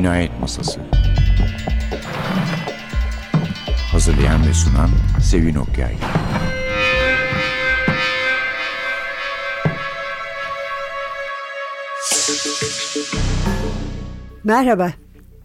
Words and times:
Cinayet 0.00 0.40
Masası 0.40 0.80
Hazırlayan 3.92 4.46
ve 4.48 4.54
sunan 4.54 4.90
Sevin 5.22 5.54
Okyay 5.54 5.94
Merhaba. 14.44 14.92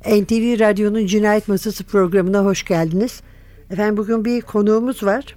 NTV 0.05 0.59
Radyo'nun 0.59 1.05
Cinayet 1.05 1.47
Masası 1.47 1.83
programına 1.83 2.45
hoş 2.45 2.65
geldiniz. 2.65 3.21
Efendim 3.71 3.97
bugün 3.97 4.25
bir 4.25 4.41
konuğumuz 4.41 5.03
var. 5.03 5.35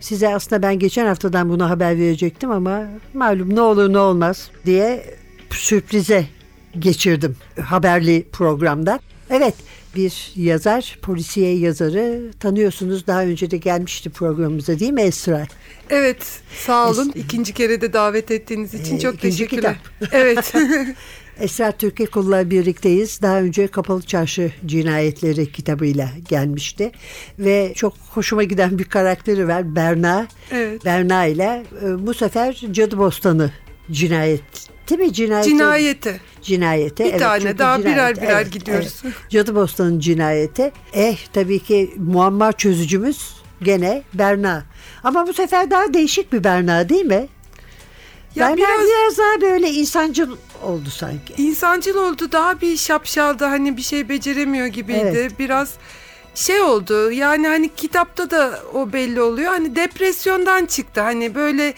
Size 0.00 0.34
aslında 0.34 0.62
ben 0.62 0.78
geçen 0.78 1.06
haftadan 1.06 1.48
bunu 1.48 1.70
haber 1.70 1.98
verecektim 1.98 2.50
ama 2.50 2.82
malum 3.14 3.54
ne 3.54 3.60
olur 3.60 3.92
ne 3.92 3.98
olmaz 3.98 4.50
diye 4.66 5.04
sürprize 5.50 6.26
geçirdim 6.78 7.36
haberli 7.60 8.26
programda. 8.32 9.00
Evet 9.30 9.54
bir 9.96 10.32
yazar, 10.36 10.98
polisiye 11.02 11.58
yazarı 11.58 12.30
tanıyorsunuz. 12.40 13.06
Daha 13.06 13.22
önce 13.24 13.50
de 13.50 13.56
gelmişti 13.56 14.10
programımıza 14.10 14.78
değil 14.78 14.92
mi 14.92 15.02
Esra? 15.02 15.46
Evet 15.90 16.40
sağ 16.66 16.90
olun. 16.90 17.12
İkinci 17.14 17.52
kere 17.54 17.80
de 17.80 17.92
davet 17.92 18.30
ettiğiniz 18.30 18.74
için 18.74 18.96
Ee, 18.96 19.00
çok 19.00 19.20
teşekkürler. 19.20 19.76
Evet. 20.12 20.52
Esra 21.40 21.72
Türkekul'la 21.72 22.50
birlikteyiz. 22.50 23.22
Daha 23.22 23.40
önce 23.40 23.66
Kapalı 23.66 24.02
Çarşı 24.02 24.52
Cinayetleri 24.66 25.52
kitabıyla 25.52 26.08
gelmişti. 26.28 26.92
Ve 27.38 27.72
çok 27.76 27.94
hoşuma 28.10 28.42
giden 28.42 28.78
bir 28.78 28.84
karakteri 28.84 29.48
var 29.48 29.76
Berna. 29.76 30.26
Evet. 30.50 30.84
Berna 30.84 31.26
ile 31.26 31.64
e, 31.84 32.06
bu 32.06 32.14
sefer 32.14 32.62
Cadı 32.72 32.98
Bostanı 32.98 33.50
cinayet 33.90 34.42
değil 34.90 35.00
mi? 35.00 35.12
Cinayeti. 35.12 35.50
Cinayeti. 35.50 36.20
Cinayete. 36.42 37.04
Bir 37.14 37.18
tane, 37.18 37.40
çünkü 37.40 37.58
daha 37.58 37.76
cinayet, 37.78 38.16
birer 38.16 38.22
birer 38.28 38.46
gidiyoruz. 38.46 39.00
evet. 39.04 39.14
Cadı 39.30 39.54
Bostanı 39.54 40.00
cinayeti. 40.00 40.72
Eh 40.92 41.16
tabii 41.32 41.58
ki 41.58 41.94
muamma 41.96 42.52
çözücümüz 42.52 43.34
gene 43.62 44.02
Berna. 44.14 44.64
Ama 45.04 45.26
bu 45.26 45.32
sefer 45.32 45.70
daha 45.70 45.94
değişik 45.94 46.32
bir 46.32 46.44
Berna 46.44 46.88
değil 46.88 47.04
mi? 47.04 47.28
Ya 48.34 48.46
Berna 48.46 48.56
biraz- 48.56 48.80
biraz 48.88 49.18
daha 49.18 49.40
böyle 49.40 49.70
insancıl 49.70 50.36
oldu 50.62 50.90
sanki. 50.90 51.42
İnsancıl 51.42 51.94
oldu. 51.96 52.32
Daha 52.32 52.60
bir 52.60 52.76
şapşaldı. 52.76 53.44
Hani 53.44 53.76
bir 53.76 53.82
şey 53.82 54.08
beceremiyor 54.08 54.66
gibiydi. 54.66 55.00
Evet. 55.16 55.38
Biraz 55.38 55.74
şey 56.34 56.60
oldu. 56.60 57.10
Yani 57.12 57.48
hani 57.48 57.70
kitapta 57.76 58.30
da 58.30 58.60
o 58.74 58.92
belli 58.92 59.20
oluyor. 59.20 59.52
Hani 59.52 59.76
depresyondan 59.76 60.66
çıktı. 60.66 61.00
Hani 61.00 61.34
böyle 61.34 61.74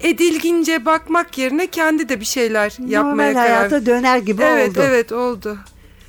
edilgince 0.00 0.84
bakmak 0.84 1.38
yerine 1.38 1.66
kendi 1.66 2.08
de 2.08 2.20
bir 2.20 2.24
şeyler 2.24 2.72
yapmaya 2.88 3.02
Normal 3.10 3.32
karar 3.32 3.48
hayata 3.48 3.86
döner 3.86 4.18
gibi 4.18 4.42
Evet 4.42 4.70
oldu. 4.70 4.80
evet 4.86 5.12
oldu. 5.12 5.58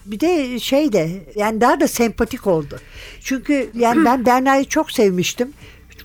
Bir 0.05 0.19
de 0.19 0.59
şey 0.59 0.93
de 0.93 1.09
yani 1.35 1.61
daha 1.61 1.79
da 1.79 1.87
sempatik 1.87 2.47
oldu. 2.47 2.79
Çünkü 3.23 3.69
yani 3.75 4.05
ben 4.05 4.25
Berna'yı 4.25 4.65
çok 4.65 4.91
sevmiştim. 4.91 5.53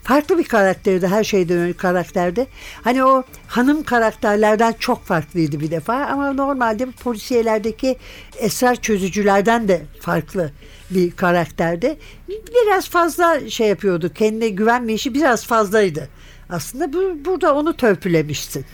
Farklı 0.03 0.39
bir 0.39 0.45
karakterdi 0.45 1.07
her 1.07 1.25
şeyden 1.25 1.59
önce 1.59 1.77
karakterdi. 1.77 2.47
Hani 2.83 3.05
o 3.05 3.23
hanım 3.49 3.83
karakterlerden 3.83 4.75
çok 4.79 5.05
farklıydı 5.05 5.61
bir 5.61 5.71
defa 5.71 5.95
ama 5.95 6.33
normalde 6.33 6.87
polisiyelerdeki 6.91 7.97
esrar 8.39 8.77
çözücülerden 8.77 9.69
de 9.69 9.83
farklı 10.01 10.51
bir 10.91 11.11
karakterdi. 11.11 11.99
Biraz 12.29 12.89
fazla 12.89 13.51
şey 13.51 13.69
yapıyordu. 13.69 14.13
Kendine 14.15 14.49
güvenmeyişi 14.49 15.15
biraz 15.15 15.47
fazlaydı. 15.47 16.09
Aslında 16.51 16.93
bu, 16.93 17.25
burada 17.25 17.55
onu 17.55 17.77
törpülemişsin. 17.77 18.65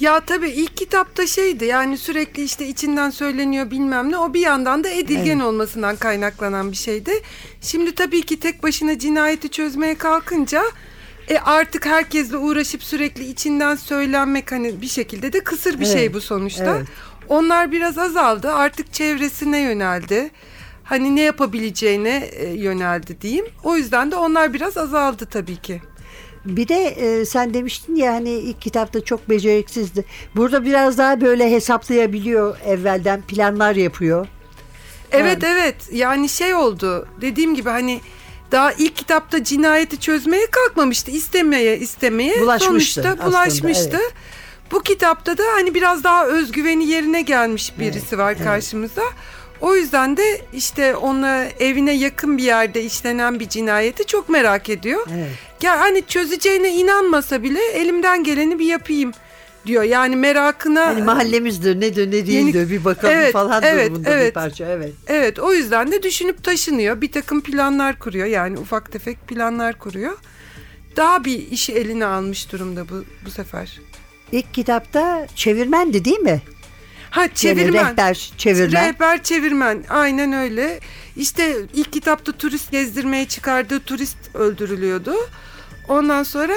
Ya 0.00 0.20
tabii 0.20 0.48
ilk 0.50 0.76
kitapta 0.76 1.26
şeydi 1.26 1.64
yani 1.64 1.98
sürekli 1.98 2.42
işte 2.42 2.66
içinden 2.68 3.10
söyleniyor 3.10 3.70
bilmem 3.70 4.10
ne 4.12 4.18
o 4.18 4.34
bir 4.34 4.40
yandan 4.40 4.84
da 4.84 4.88
edilgen 4.88 5.36
Evet. 5.36 5.44
olmasından 5.46 5.96
kaynaklanan 5.96 6.72
bir 6.72 6.76
şeydi. 6.76 7.12
Şimdi 7.60 7.94
tabii 7.94 8.22
ki 8.22 8.40
tek 8.40 8.62
başına 8.62 8.98
cinayeti 8.98 9.48
çözmeye 9.48 9.94
kalkınca 9.94 10.62
e 11.28 11.38
artık 11.38 11.86
herkesle 11.86 12.36
uğraşıp 12.36 12.82
sürekli 12.82 13.24
içinden 13.24 13.76
söylenmek 13.76 14.52
hani 14.52 14.80
bir 14.80 14.88
şekilde 14.88 15.32
de 15.32 15.44
kısır 15.44 15.80
bir 15.80 15.86
Evet, 15.86 15.92
şey 15.96 16.14
bu 16.14 16.20
sonuçta. 16.20 16.76
evet. 16.76 16.86
Onlar 17.28 17.72
biraz 17.72 17.98
azaldı 17.98 18.52
artık 18.52 18.92
çevresine 18.92 19.58
yöneldi. 19.60 20.30
Hani 20.84 21.16
ne 21.16 21.20
yapabileceğine 21.20 22.16
e, 22.32 22.48
yöneldi 22.48 23.20
diyeyim. 23.20 23.46
O 23.64 23.76
yüzden 23.76 24.10
de 24.10 24.16
onlar 24.16 24.54
biraz 24.54 24.76
azaldı 24.76 25.26
tabii 25.26 25.56
ki. 25.56 25.82
Bir 26.44 26.68
de 26.68 26.84
e, 26.84 27.24
sen 27.24 27.54
demiştin 27.54 27.96
ya 27.96 28.12
hani 28.12 28.30
ilk 28.30 28.60
kitapta 28.60 29.00
çok 29.00 29.30
beceriksizdi. 29.30 30.04
Burada 30.36 30.64
biraz 30.64 30.98
daha 30.98 31.20
böyle 31.20 31.50
hesaplayabiliyor 31.50 32.56
evvelden 32.66 33.22
planlar 33.22 33.76
yapıyor. 33.76 34.26
Evet 35.12 35.44
evet 35.44 35.76
yani 35.92 36.28
şey 36.28 36.54
oldu 36.54 37.08
dediğim 37.20 37.54
gibi 37.54 37.68
hani 37.70 38.00
daha 38.52 38.72
ilk 38.72 38.96
kitapta 38.96 39.44
cinayeti 39.44 40.00
çözmeye 40.00 40.46
kalkmamıştı 40.46 41.10
istemeye 41.10 41.78
istemeye 41.78 42.40
Bulaşmıştı 42.40 42.68
sonuçta 42.70 43.10
aslında, 43.10 43.26
bulaşmıştı. 43.26 43.98
evet. 44.00 44.14
Bu 44.72 44.82
kitapta 44.82 45.38
da 45.38 45.42
hani 45.54 45.74
biraz 45.74 46.04
daha 46.04 46.26
özgüveni 46.26 46.86
yerine 46.86 47.22
gelmiş 47.22 47.72
birisi 47.78 48.18
var 48.18 48.38
karşımıza. 48.38 49.02
O 49.60 49.76
yüzden 49.76 50.16
de 50.16 50.40
işte 50.54 50.96
ona 50.96 51.44
evine 51.44 51.92
yakın 51.92 52.38
bir 52.38 52.42
yerde 52.42 52.82
işlenen 52.82 53.40
bir 53.40 53.48
cinayeti 53.48 54.06
çok 54.06 54.28
merak 54.28 54.68
ediyor. 54.68 55.06
Evet. 55.14 55.30
Ya 55.62 55.80
hani 55.80 56.02
çözeceğine 56.06 56.74
inanmasa 56.74 57.42
bile 57.42 57.64
elimden 57.64 58.24
geleni 58.24 58.58
bir 58.58 58.66
yapayım 58.66 59.12
diyor. 59.66 59.82
Yani 59.82 60.16
merakına 60.16 60.86
Hani 60.86 61.02
mahallemizdir 61.02 61.80
nedir 61.80 62.06
ne 62.06 62.26
değildir 62.26 62.70
bir 62.70 62.84
bakalım 62.84 63.14
Evet, 63.14 63.32
falan 63.32 63.62
evet, 63.62 63.86
durumunda 63.90 64.08
bir 64.08 64.14
evet. 64.14 64.34
parça. 64.34 64.66
Evet. 64.66 64.92
Evet 65.06 65.38
o 65.38 65.52
yüzden 65.52 65.92
de 65.92 66.02
düşünüp 66.02 66.44
taşınıyor. 66.44 67.00
Bir 67.00 67.12
takım 67.12 67.40
planlar 67.40 67.98
kuruyor. 67.98 68.26
Yani 68.26 68.58
ufak 68.58 68.92
tefek 68.92 69.28
planlar 69.28 69.78
kuruyor. 69.78 70.12
Daha 70.96 71.24
bir 71.24 71.50
işi 71.50 71.72
eline 71.72 72.04
almış 72.04 72.52
durumda 72.52 72.88
bu, 72.88 73.04
bu 73.26 73.30
sefer. 73.30 73.80
İlk 74.32 74.54
kitapta 74.54 75.26
çevirmendi 75.36 76.04
değil 76.04 76.18
mi? 76.18 76.42
Ha 77.10 77.20
Yani 77.20 77.34
çevirmen. 77.34 77.90
rehber 77.90 78.30
çevirmen. 78.38 78.88
Rehber 78.88 79.22
çevirmen. 79.22 79.84
Aynen 79.88 80.32
öyle. 80.32 80.80
İşte 81.16 81.56
ilk 81.74 81.92
kitapta 81.92 82.32
turist 82.32 82.70
gezdirmeye 82.70 83.24
çıkardığı 83.28 83.80
turist 83.80 84.16
öldürülüyordu. 84.34 85.14
Ondan 85.88 86.22
sonra 86.22 86.54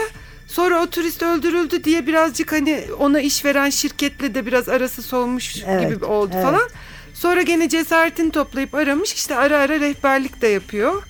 sonra 0.47 0.81
o 0.81 0.87
turist 0.87 1.23
öldürüldü 1.23 1.83
diye 1.83 2.07
birazcık 2.07 2.51
hani 2.51 2.83
ona 2.99 3.21
iş 3.21 3.45
veren 3.45 3.69
şirketle 3.69 4.35
de 4.35 4.45
biraz 4.45 4.69
arası 4.69 5.01
soğumuş 5.01 5.55
Evet, 5.67 5.89
gibi 5.89 6.05
oldu 6.05 6.31
evet. 6.33 6.43
falan. 6.45 6.69
Sonra 7.13 7.41
gene 7.41 7.69
cesaretini 7.69 8.31
toplayıp 8.31 8.75
aramış. 8.75 9.13
İşte 9.13 9.35
ara 9.35 9.57
ara 9.57 9.79
rehberlik 9.79 10.41
de 10.41 10.47
yapıyor. 10.47 11.03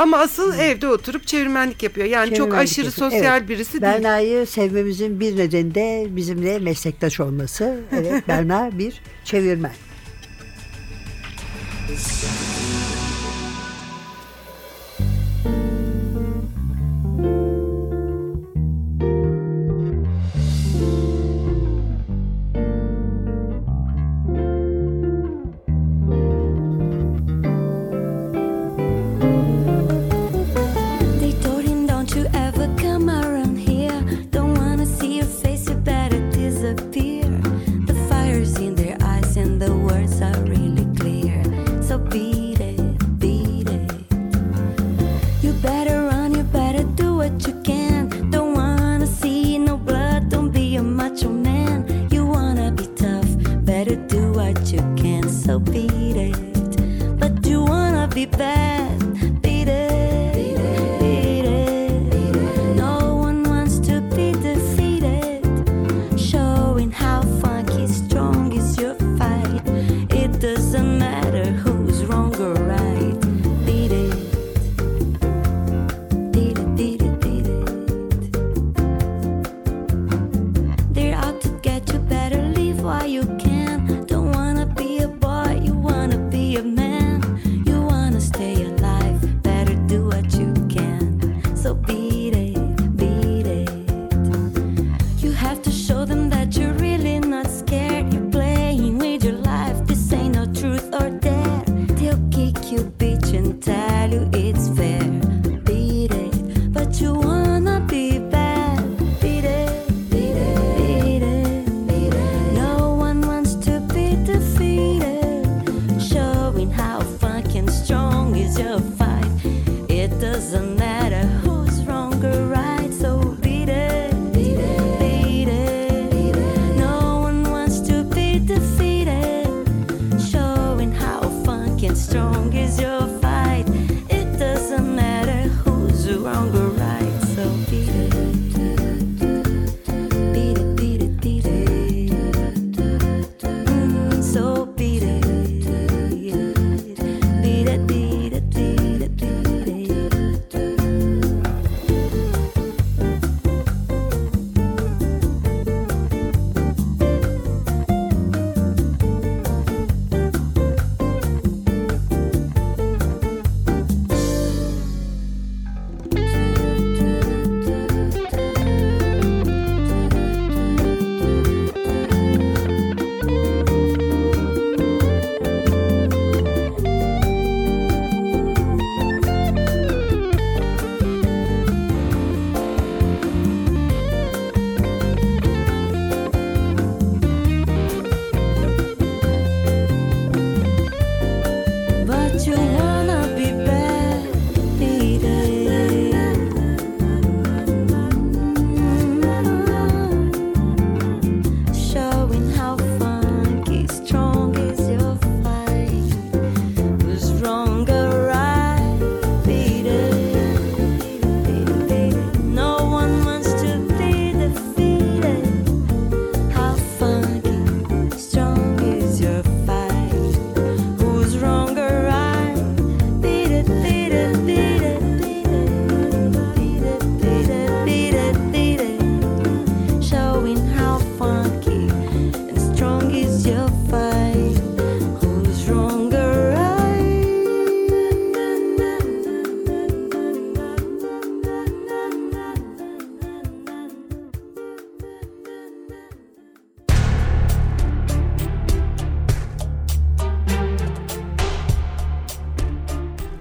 Ama 0.00 0.18
asıl 0.18 0.58
evde 0.58 0.88
oturup 0.88 1.26
çevirmenlik 1.26 1.82
yapıyor. 1.82 2.06
Yani 2.06 2.28
çok 2.28 2.36
Çevirmenlik 2.36 2.62
aşırı 2.70 2.86
yapıyor. 2.86 3.10
sosyal 3.10 3.38
Evet. 3.38 3.48
birisi 3.48 3.72
değil. 3.72 3.82
Berna'yı 3.82 4.46
sevmemizin 4.46 5.20
bir 5.20 5.36
nedeni 5.36 5.74
de 5.74 6.06
bizimle 6.10 6.58
meslektaş 6.58 7.20
olması. 7.20 7.80
Evet 7.92 8.12
Berna 8.28 8.70
bir 8.78 9.00
çevirmen. 9.24 9.72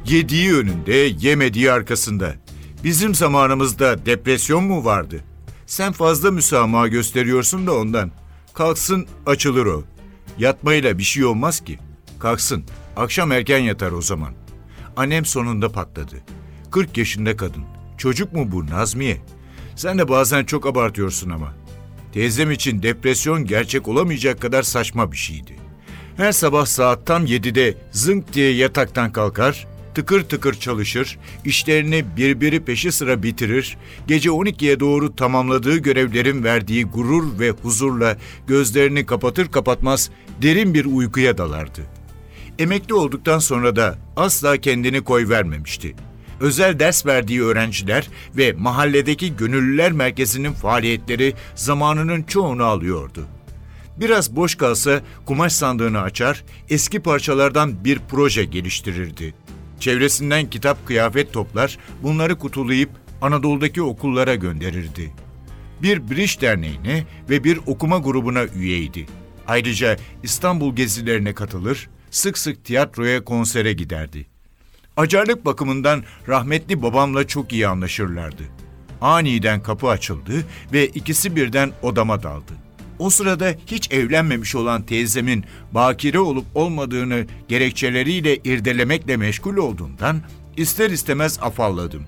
Yediği 0.09 0.53
önünde, 0.53 0.93
yemediği 1.19 1.71
arkasında. 1.71 2.35
Bizim 2.83 3.15
zamanımızda 3.15 4.05
depresyon 4.05 4.63
mu 4.63 4.85
vardı? 4.85 5.23
Sen 5.65 5.91
fazla 5.91 6.31
müsamaha 6.31 6.87
gösteriyorsun 6.87 7.67
da 7.67 7.75
ondan. 7.75 8.11
Kalksın 8.53 9.07
açılır 9.25 9.65
o. 9.65 9.83
Yatmayla 10.37 10.97
bir 10.97 11.03
şey 11.03 11.25
olmaz 11.25 11.63
ki. 11.63 11.79
Kalksın. 12.19 12.63
Akşam 12.97 13.31
erken 13.31 13.57
yatar 13.59 13.91
o 13.91 14.01
zaman. 14.01 14.33
Annem 14.97 15.25
sonunda 15.25 15.71
patladı. 15.71 16.15
40 16.71 16.97
yaşında 16.97 17.37
kadın. 17.37 17.63
Çocuk 17.97 18.33
mu 18.33 18.51
bu 18.51 18.67
Nazmiye? 18.67 19.17
Sen 19.75 19.97
de 19.97 20.09
bazen 20.09 20.43
çok 20.43 20.65
abartıyorsun 20.65 21.29
ama. 21.29 21.53
Teyzem 22.13 22.51
için 22.51 22.83
depresyon 22.83 23.45
gerçek 23.45 23.87
olamayacak 23.87 24.41
kadar 24.41 24.63
saçma 24.63 25.11
bir 25.11 25.17
şeydi. 25.17 25.55
Her 26.17 26.31
sabah 26.31 26.65
saat 26.65 27.07
tam 27.07 27.25
7'de 27.25 27.77
zınk 27.91 28.33
diye 28.33 28.53
yataktan 28.53 29.11
kalkar, 29.11 29.67
tıkır 29.99 30.23
tıkır 30.23 30.53
çalışır, 30.53 31.17
işlerini 31.45 32.05
birbiri 32.17 32.65
peşi 32.65 32.91
sıra 32.91 33.23
bitirir, 33.23 33.77
gece 34.07 34.29
12'ye 34.29 34.79
doğru 34.79 35.15
tamamladığı 35.15 35.77
görevlerin 35.77 36.43
verdiği 36.43 36.85
gurur 36.85 37.39
ve 37.39 37.49
huzurla 37.49 38.17
gözlerini 38.47 39.05
kapatır 39.05 39.51
kapatmaz 39.51 40.09
derin 40.41 40.73
bir 40.73 40.85
uykuya 40.85 41.37
dalardı. 41.37 41.81
Emekli 42.59 42.93
olduktan 42.93 43.39
sonra 43.39 43.75
da 43.75 43.97
asla 44.15 44.57
kendini 44.57 45.01
koy 45.01 45.29
vermemişti. 45.29 45.95
Özel 46.39 46.79
ders 46.79 47.05
verdiği 47.05 47.43
öğrenciler 47.43 48.09
ve 48.37 48.53
mahalledeki 48.53 49.35
gönüllüler 49.35 49.91
merkezinin 49.91 50.53
faaliyetleri 50.53 51.33
zamanının 51.55 52.23
çoğunu 52.23 52.63
alıyordu. 52.63 53.25
Biraz 53.97 54.35
boş 54.35 54.55
kalsa 54.55 55.01
kumaş 55.25 55.53
sandığını 55.53 56.01
açar, 56.01 56.43
eski 56.69 56.99
parçalardan 56.99 57.85
bir 57.85 57.99
proje 58.09 58.43
geliştirirdi. 58.45 59.33
Çevresinden 59.79 60.49
kitap 60.49 60.87
kıyafet 60.87 61.33
toplar, 61.33 61.77
bunları 62.03 62.37
kutulayıp 62.37 62.89
Anadolu'daki 63.21 63.81
okullara 63.81 64.35
gönderirdi. 64.35 65.11
Bir 65.81 66.09
Bridge 66.09 66.41
Derneği'ne 66.41 67.05
ve 67.29 67.43
bir 67.43 67.59
okuma 67.65 67.97
grubuna 67.97 68.45
üyeydi. 68.45 69.05
Ayrıca 69.47 69.97
İstanbul 70.23 70.75
gezilerine 70.75 71.33
katılır, 71.33 71.89
sık 72.11 72.37
sık 72.37 72.65
tiyatroya 72.65 73.23
konsere 73.23 73.73
giderdi. 73.73 74.25
Acarlık 74.97 75.45
bakımından 75.45 76.03
rahmetli 76.27 76.81
babamla 76.81 77.27
çok 77.27 77.53
iyi 77.53 77.67
anlaşırlardı. 77.67 78.43
Aniden 79.01 79.63
kapı 79.63 79.87
açıldı 79.87 80.45
ve 80.73 80.87
ikisi 80.87 81.35
birden 81.35 81.71
odama 81.81 82.23
daldı. 82.23 82.68
O 82.99 83.09
sırada 83.09 83.55
hiç 83.67 83.91
evlenmemiş 83.91 84.55
olan 84.55 84.81
teyzemin 84.81 85.45
bakire 85.71 86.19
olup 86.19 86.45
olmadığını 86.55 87.25
gerekçeleriyle 87.47 88.37
irdelemekle 88.37 89.17
meşgul 89.17 89.57
olduğundan 89.57 90.21
ister 90.57 90.89
istemez 90.89 91.39
afalladım. 91.41 92.03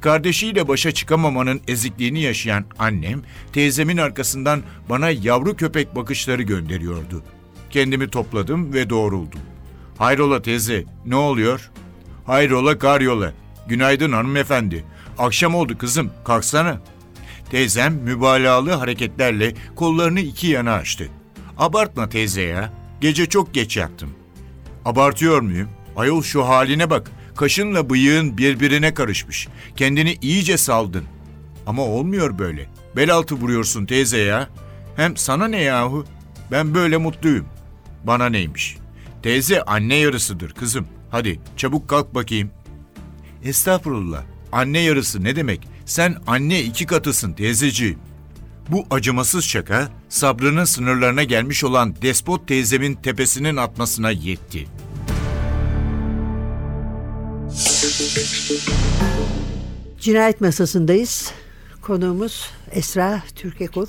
Kardeşiyle 0.00 0.68
başa 0.68 0.92
çıkamamanın 0.92 1.60
ezikliğini 1.68 2.20
yaşayan 2.20 2.64
annem, 2.78 3.22
teyzemin 3.52 3.96
arkasından 3.96 4.62
bana 4.88 5.10
yavru 5.10 5.56
köpek 5.56 5.96
bakışları 5.96 6.42
gönderiyordu. 6.42 7.22
Kendimi 7.70 8.08
topladım 8.10 8.72
ve 8.72 8.90
doğruldum. 8.90 9.40
Hayrola 9.98 10.42
teyze, 10.42 10.84
ne 11.06 11.16
oluyor? 11.16 11.70
Hayrola 12.26 12.78
karyola. 12.78 13.32
Günaydın 13.68 14.12
hanımefendi. 14.12 14.84
Akşam 15.18 15.54
oldu 15.54 15.78
kızım, 15.78 16.10
kalksana. 16.24 16.80
Teyzem 17.50 17.94
mübalağalı 17.94 18.70
hareketlerle 18.72 19.54
kollarını 19.76 20.20
iki 20.20 20.46
yana 20.46 20.72
açtı. 20.72 21.08
Abartma 21.58 22.08
teyze 22.08 22.42
ya. 22.42 22.72
Gece 23.00 23.26
çok 23.26 23.54
geç 23.54 23.76
yattım. 23.76 24.10
Abartıyor 24.84 25.40
muyum? 25.40 25.68
Ayol 25.96 26.22
şu 26.22 26.48
haline 26.48 26.90
bak. 26.90 27.10
Kaşınla 27.36 27.90
bıyığın 27.90 28.38
birbirine 28.38 28.94
karışmış. 28.94 29.48
Kendini 29.76 30.16
iyice 30.22 30.56
saldın. 30.56 31.04
Ama 31.66 31.82
olmuyor 31.82 32.38
böyle. 32.38 32.68
Bel 32.96 33.14
altı 33.14 33.34
vuruyorsun 33.34 33.86
teyze 33.86 34.18
ya. 34.18 34.48
Hem 34.96 35.16
sana 35.16 35.48
ne 35.48 35.62
yahu? 35.62 36.04
Ben 36.50 36.74
böyle 36.74 36.96
mutluyum. 36.96 37.46
Bana 38.04 38.26
neymiş? 38.28 38.76
Teyze 39.22 39.62
anne 39.62 39.94
yarısıdır 39.94 40.50
kızım. 40.50 40.86
Hadi 41.10 41.40
çabuk 41.56 41.88
kalk 41.88 42.14
bakayım. 42.14 42.50
Estağfurullah. 43.44 44.22
Anne 44.52 44.78
yarısı 44.78 45.24
ne 45.24 45.36
demek? 45.36 45.68
Sen 45.86 46.16
anne 46.26 46.62
iki 46.62 46.86
katısın 46.86 47.32
teyzeciğim. 47.32 47.98
Bu 48.68 48.86
acımasız 48.90 49.44
şaka 49.44 49.88
sabrının 50.08 50.64
sınırlarına 50.64 51.22
gelmiş 51.22 51.64
olan 51.64 51.94
despot 52.02 52.48
teyzemin 52.48 52.94
tepesinin 52.94 53.56
atmasına 53.56 54.10
yetti. 54.10 54.66
Cinayet 60.00 60.40
masasındayız. 60.40 61.32
Konuğumuz 61.82 62.50
Esra 62.72 63.22
Türkekul. 63.34 63.86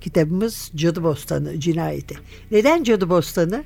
Kitabımız 0.00 0.70
Cadı 0.74 1.02
Bostanı 1.02 1.60
cinayeti. 1.60 2.14
Neden 2.50 2.82
Cadı 2.82 3.10
Bostanı? 3.10 3.64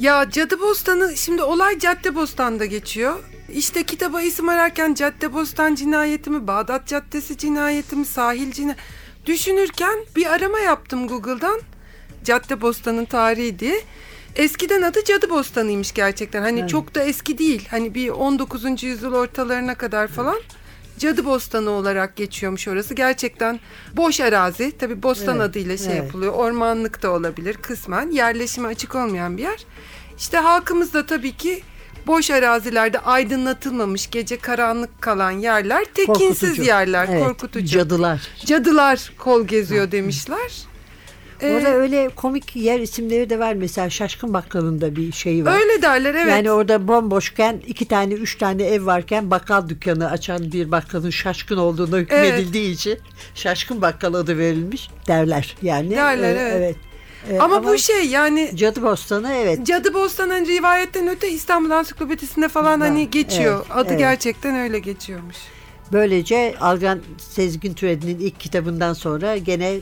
Ya 0.00 0.30
Cadı 0.30 0.60
Bostanı 0.60 1.16
şimdi 1.16 1.42
olay 1.42 1.78
Cadde 1.78 2.14
Bostan'da 2.14 2.64
geçiyor. 2.64 3.14
İşte 3.54 3.82
kitaba 3.82 4.22
isim 4.22 4.48
ararken 4.48 4.94
Cadde 4.94 5.32
Bostan 5.32 5.74
cinayeti 5.74 6.30
mi, 6.30 6.46
Bağdat 6.46 6.86
Caddesi 6.86 7.38
cinayeti 7.38 7.96
mi, 7.96 8.04
sahil 8.04 8.52
cinayeti... 8.52 8.82
Düşünürken 9.26 9.98
bir 10.16 10.32
arama 10.34 10.58
yaptım 10.58 11.08
Google'dan. 11.08 11.60
Cadde 12.24 12.60
Bostan'ın 12.60 13.04
tarihi 13.04 13.58
diye. 13.58 13.80
Eskiden 14.36 14.82
adı 14.82 15.04
Cadı 15.04 15.30
Bostanı'ymış 15.30 15.92
gerçekten. 15.92 16.42
Hani 16.42 16.60
Evet. 16.60 16.70
çok 16.70 16.94
da 16.94 17.02
eski 17.02 17.38
değil. 17.38 17.68
Hani 17.70 17.94
bir 17.94 18.08
19. 18.08 18.82
yüzyıl 18.82 19.14
ortalarına 19.14 19.74
kadar 19.74 20.08
falan. 20.08 20.40
Cadı 20.98 21.24
Bostanı 21.24 21.70
olarak 21.70 22.16
geçiyormuş 22.16 22.68
orası. 22.68 22.94
Gerçekten 22.94 23.60
boş 23.96 24.20
arazi. 24.20 24.72
Tabii 24.78 25.02
bostan 25.02 25.36
Evet, 25.36 25.50
adıyla 25.50 25.76
şey 25.76 25.86
evet. 25.86 25.96
yapılıyor. 25.96 26.32
Ormanlık 26.32 27.02
da 27.02 27.10
olabilir 27.10 27.54
kısmen. 27.54 28.10
Yerleşime 28.10 28.68
açık 28.68 28.94
olmayan 28.94 29.36
bir 29.36 29.42
yer. 29.42 29.64
İşte 30.18 30.36
halkımız 30.38 30.94
da 30.94 31.06
tabii 31.06 31.36
ki 31.36 31.62
boş 32.06 32.30
arazilerde 32.30 32.98
aydınlatılmamış, 32.98 34.10
gece 34.10 34.38
karanlık 34.38 35.02
kalan 35.02 35.30
yerler, 35.30 35.84
tekinsiz 35.84 36.40
Korkutucu. 36.40 36.62
yerler, 36.62 37.08
Evet, 37.10 37.24
korkutucu. 37.24 37.66
Cadılar. 37.66 38.20
Cadılar 38.46 39.12
kol 39.18 39.46
geziyor 39.46 39.90
demişler. 39.92 40.52
Ee, 41.44 41.54
Orada 41.54 41.68
öyle 41.68 42.08
komik 42.16 42.56
yer 42.56 42.80
isimleri 42.80 43.30
de 43.30 43.38
var. 43.38 43.54
Mesela 43.54 43.90
Şaşkın 43.90 44.34
Bakkal'ın 44.34 44.80
da 44.80 44.96
bir 44.96 45.12
şeyi 45.12 45.44
var. 45.44 45.54
öyle 45.60 45.82
derler 45.82 46.14
evet. 46.14 46.30
Yani 46.30 46.50
orada 46.50 46.88
bomboşken 46.88 47.60
iki 47.66 47.84
tane 47.88 48.14
üç 48.14 48.38
tane 48.38 48.62
ev 48.64 48.86
varken 48.86 49.30
bakkal 49.30 49.68
dükkanı 49.68 50.10
açan 50.10 50.52
bir 50.52 50.70
bakkalın 50.70 51.10
şaşkın 51.10 51.56
olduğuna 51.56 51.96
hükmedildiği 51.96 52.70
için 52.74 52.98
şaşkın 53.34 53.82
bakkal 53.82 54.14
adı 54.14 54.38
verilmiş 54.38 54.90
derler. 55.08 55.56
Yani 55.62 55.90
Derler, 55.90 56.34
Ee, 56.36 56.52
evet. 56.56 56.76
Ee, 57.30 57.38
ama, 57.38 57.64
bu 57.64 57.78
şey 57.78 58.06
yani 58.06 58.50
Cadı 58.54 58.82
Bostanı 58.82 59.32
evet. 59.32 59.66
Cadı 59.66 59.94
Bostan'ın 59.94 60.46
rivayetten 60.46 61.08
öte 61.08 61.30
İstanbul 61.30 61.70
Ansiklopedisi'nde 61.70 62.48
falan 62.48 62.80
Ha, 62.80 62.86
hani 62.86 63.10
geçiyor. 63.10 63.56
evet, 63.66 63.76
Adı 63.76 63.88
evet. 63.88 63.98
gerçekten 63.98 64.56
öyle 64.56 64.78
geçiyormuş. 64.78 65.36
Böylece 65.92 66.54
Algan 66.60 67.00
Sezgin 67.18 67.74
Türedi'nin 67.74 68.18
ilk 68.18 68.40
kitabından 68.40 68.92
sonra 68.92 69.36
gene 69.36 69.74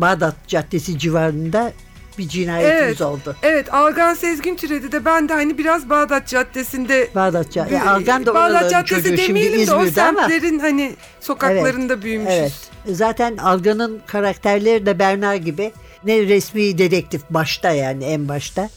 Bağdat 0.00 0.34
Caddesi 0.48 0.98
civarında 0.98 1.72
bir 2.18 2.28
cinayetimiz 2.28 2.82
Evet. 2.82 3.00
oldu. 3.00 3.36
Evet 3.42 3.74
Algan 3.74 4.14
Sezgin 4.14 4.56
Türedi 4.56 4.92
de 4.92 5.04
ben 5.04 5.28
de 5.28 5.32
hani 5.32 5.58
biraz 5.58 5.90
Bağdat 5.90 6.28
Caddesi'nde 6.28 7.08
Bağdat 7.14 7.52
Caddesi. 7.52 7.74
Yani 7.74 7.90
Algan 7.90 8.26
da 8.26 8.34
Bağdat 8.34 8.70
Caddesi 8.70 8.94
çocuğu 8.94 9.16
şimdi 9.16 9.28
demeyelim 9.28 9.66
de 9.66 9.74
o 9.74 9.82
İzmir'de 9.84 10.02
ama. 10.02 10.20
semtlerin 10.28 10.58
hani 10.58 10.92
sokaklarında 11.20 12.02
büyümüşüz. 12.02 12.34
Evet. 12.38 12.52
Zaten 12.86 13.36
Algan'ın 13.36 14.00
karakterleri 14.06 14.86
de 14.86 14.98
Berna 14.98 15.36
gibi 15.36 15.72
ne 16.04 16.22
resmi 16.22 16.78
dedektif 16.78 17.22
başta 17.30 17.70
yani 17.70 18.04
en 18.04 18.28
başta 18.28 18.62
e, 18.62 18.68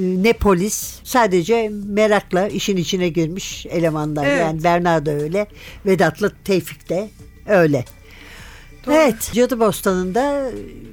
ne 0.00 0.32
polis 0.32 1.00
sadece 1.04 1.70
merakla 1.86 2.48
işin 2.48 2.76
içine 2.76 3.08
girmiş 3.08 3.66
elemanlar. 3.66 4.26
Evet. 4.26 4.40
Yani 4.40 4.64
Berna 4.64 5.06
da 5.06 5.10
öyle. 5.10 5.46
Vedat'la 5.86 6.30
Tevfik 6.44 6.88
de 6.88 7.08
öyle. 7.46 7.84
Evet. 8.86 9.30
Cadı 9.34 9.60
Bostanı'nda 9.60 10.50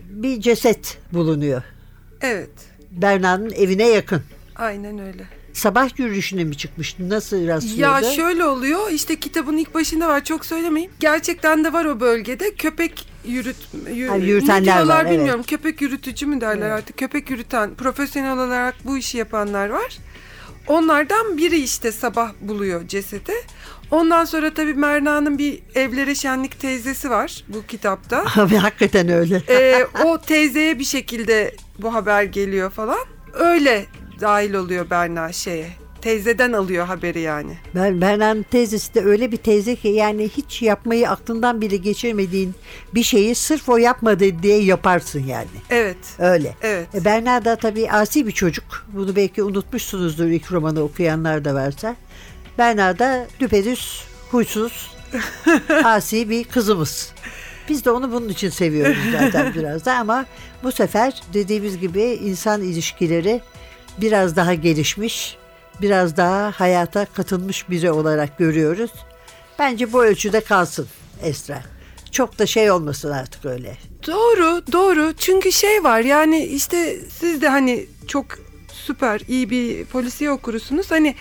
bir 0.10 0.42
ceset 0.42 0.98
bulunuyor. 1.13 1.62
Evet. 2.22 2.50
Berna'nın 2.92 3.51
evine 3.51 3.88
yakın. 3.89 4.22
Aynen 4.56 5.00
öyle. 5.00 5.24
Sabah 5.54 6.00
yürüyüşüne 6.00 6.44
mi 6.44 6.58
çıkmıştın? 6.58 7.10
Nasıl 7.10 7.48
rastlıyordu? 7.48 8.06
Ya 8.06 8.12
şöyle 8.12 8.46
oluyor 8.46 8.92
işte 8.92 9.15
kitabın 9.20 9.58
ilk 9.58 9.74
başında 9.74 10.08
var 10.08 10.24
çok 10.24 10.46
söylemeyeyim. 10.46 10.92
Gerçekten 11.00 11.63
de 11.63 11.74
var 11.74 11.86
o 11.86 12.00
bölgede 12.00 12.56
köpek 12.56 13.08
yürüt 13.25 13.56
yü- 13.89 14.08
Ha, 14.08 14.15
yürütenler 14.15 14.84
var, 14.86 15.06
evet. 15.06 15.13
bilmiyorum. 15.20 15.44
Köpek 15.44 15.82
yürütücü 15.82 16.25
mü 16.25 16.42
derler 16.42 16.70
artık. 16.70 16.98
Köpek 16.98 17.30
yürüten 17.30 17.75
profesyonel 17.75 18.34
olarak 18.34 18.75
bu 18.84 18.98
işi 18.98 19.18
yapanlar 19.18 19.70
var. 19.70 19.98
Onlardan 20.68 21.38
biri 21.38 21.60
işte 21.60 21.92
sabah 21.92 22.32
buluyor 22.42 22.88
cesedi. 22.88 23.34
Ondan 23.92 24.25
sonra 24.25 24.54
tabii 24.54 24.74
Merna'nın 24.74 25.38
bir 25.38 25.60
evlere 25.75 26.15
şenlik 26.15 26.60
teyzesi 26.60 27.10
var 27.10 27.44
bu 27.48 27.65
kitapta. 27.65 28.25
Abi 28.36 28.56
hakikaten 28.56 29.10
öyle. 29.10 29.42
Ee, 29.50 29.88
o 30.06 30.22
teyzeye 30.22 30.80
bir 30.80 30.84
şekilde 30.84 31.56
bu 31.80 31.94
haber 31.94 32.24
geliyor 32.24 32.70
falan. 32.70 33.06
Öyle 33.34 33.86
dahil 34.22 34.54
oluyor 34.54 34.89
Berna 34.89 35.32
şeye 35.32 35.86
teyzeden 36.06 36.54
alıyor 36.54 36.86
haberi 36.86 37.20
yani. 37.20 37.58
Ben 37.75 38.01
Berna'nın 38.01 38.44
teyzesi 38.44 38.94
de 38.94 39.01
öyle 39.01 39.32
bir 39.32 39.38
teyze 39.38 39.75
ki 39.75 39.88
yani 39.88 40.30
hiç 40.30 40.62
yapmayı 40.62 41.10
aklından 41.10 41.62
bile 41.62 41.77
geçirmediğin 41.77 42.56
bir 42.94 43.04
şeyi 43.04 43.36
sırf 43.36 43.70
o 43.70 43.77
yapmadı 43.77 44.44
diye 44.44 44.63
yaparsın 44.63 45.24
yani. 45.27 45.48
Evet. 45.70 45.98
Öyle. 46.20 46.56
Evet. 46.62 46.88
E, 46.96 47.06
Berna 47.06 47.46
da 47.46 47.56
tabii 47.56 47.92
asi 47.92 48.27
bir 48.27 48.32
çocuk. 48.32 48.86
Bunu 48.94 49.15
belki 49.15 49.44
unutmuşsunuzdur 49.44 50.25
ilk 50.25 50.51
romanı 50.51 50.84
okuyanlar 50.84 51.46
da 51.46 51.54
varsa. 51.54 51.96
Berna 52.58 53.00
da 53.00 53.28
düpedüz, 53.40 54.04
huysuz, 54.32 54.92
asi 55.84 56.30
bir 56.30 56.44
kızımız. 56.44 57.12
Biz 57.70 57.86
de 57.86 57.92
onu 57.92 58.12
bunun 58.12 58.30
için 58.30 58.50
seviyoruz 58.50 58.98
zaten 59.12 59.54
biraz 59.56 59.86
da 59.86 59.94
ama 59.94 60.26
bu 60.64 60.72
sefer 60.72 61.22
dediğimiz 61.34 61.80
gibi 61.80 62.02
insan 62.02 62.62
ilişkileri 62.62 63.42
biraz 63.98 64.36
daha 64.36 64.54
gelişmiş, 64.54 65.38
biraz 65.82 66.18
daha 66.18 66.52
hayata 66.52 67.06
katılmış 67.06 67.70
biri 67.70 67.92
olarak 67.92 68.38
görüyoruz. 68.38 68.92
Bence 69.60 69.94
bu 69.94 70.04
ölçüde 70.06 70.42
kalsın 70.42 70.88
Esra. 71.24 71.62
Çok 72.12 72.40
da 72.40 72.46
şey 72.46 72.72
olmasın 72.72 73.12
artık 73.12 73.46
öyle. 73.46 73.78
Doğru, 74.08 74.62
doğru. 74.72 75.14
Çünkü 75.18 75.52
şey 75.52 75.84
var 75.84 76.00
yani 76.00 76.46
işte 76.46 77.00
siz 77.10 77.42
de 77.42 77.50
hani 77.50 77.86
çok 78.08 78.26
süper 78.74 79.22
iyi 79.28 79.50
bir 79.50 79.86
polisiye 79.86 80.32
okurusunuz. 80.32 80.92
Hani 80.92 81.16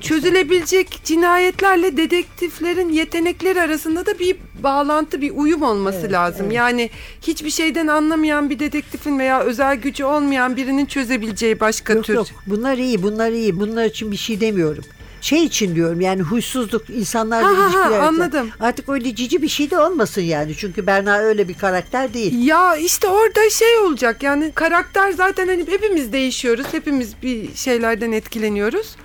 çözülebilecek 0.00 1.00
cinayetlerle 1.04 1.96
dedektiflerin 1.96 2.88
yetenekleri 2.88 3.60
arasında 3.60 4.06
da 4.06 4.18
bir 4.18 4.36
bağlantı, 4.62 5.20
bir 5.20 5.32
uyum 5.36 5.62
olması 5.62 5.98
Evet, 6.00 6.12
lazım. 6.12 6.46
evet. 6.46 6.54
Yani 6.56 6.90
hiçbir 7.22 7.50
şeyden 7.50 7.86
anlamayan 7.86 8.50
bir 8.50 8.58
dedektifin 8.58 9.18
veya 9.18 9.40
özel 9.40 9.76
gücü 9.76 10.04
olmayan 10.04 10.56
birinin 10.56 10.86
çözebileceği 10.86 11.60
başka 11.60 11.92
Yok 11.92 12.04
tür. 12.04 12.14
yok 12.14 12.26
bunlar 12.46 12.76
iyi 12.78 13.02
bunlar 13.02 13.30
iyi 13.30 13.60
bunlar 13.60 13.84
için 13.84 14.12
bir 14.12 14.16
şey 14.16 14.40
demiyorum. 14.40 14.84
Şey 15.20 15.44
için 15.44 15.74
diyorum 15.74 16.00
yani 16.00 16.22
huysuzluk 16.22 16.90
insanlarla 16.90 17.48
Ha, 17.48 17.74
ha, 17.90 17.98
anladım. 18.06 18.50
Artık 18.60 18.88
öyle 18.88 19.14
cici 19.14 19.42
bir 19.42 19.48
şey 19.48 19.70
de 19.70 19.78
olmasın 19.78 20.20
yani. 20.22 20.54
Çünkü 20.56 20.86
Berna 20.86 21.18
öyle 21.18 21.48
bir 21.48 21.54
karakter 21.54 22.14
değil. 22.14 22.46
Ya 22.46 22.76
işte 22.76 23.08
orada 23.08 23.50
şey 23.50 23.78
olacak 23.78 24.22
yani 24.22 24.52
karakter 24.54 25.10
zaten 25.12 25.48
hani 25.48 25.66
hepimiz 25.68 26.12
değişiyoruz. 26.12 26.66
Hepimiz 26.72 27.22
bir 27.22 27.54
şeylerden 27.54 28.12
etkileniyoruz. 28.12 28.96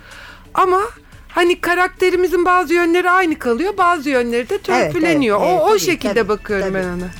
Ama 0.54 0.80
hani 1.28 1.60
karakterimizin 1.60 2.44
bazı 2.44 2.74
yönleri 2.74 3.10
aynı 3.10 3.38
kalıyor. 3.38 3.76
Bazı 3.78 4.10
yönleri 4.10 4.48
de 4.48 4.58
törpüleniyor. 4.58 5.38
evet, 5.40 5.50
evet, 5.50 5.60
o 5.62 5.64
o 5.64 5.68
tabii, 5.68 5.80
şekilde 5.80 6.14
tabii, 6.14 6.28
bakıyorum 6.28 6.66
tabii. 6.66 6.74
ben 6.74 6.88
ona. 6.88 7.10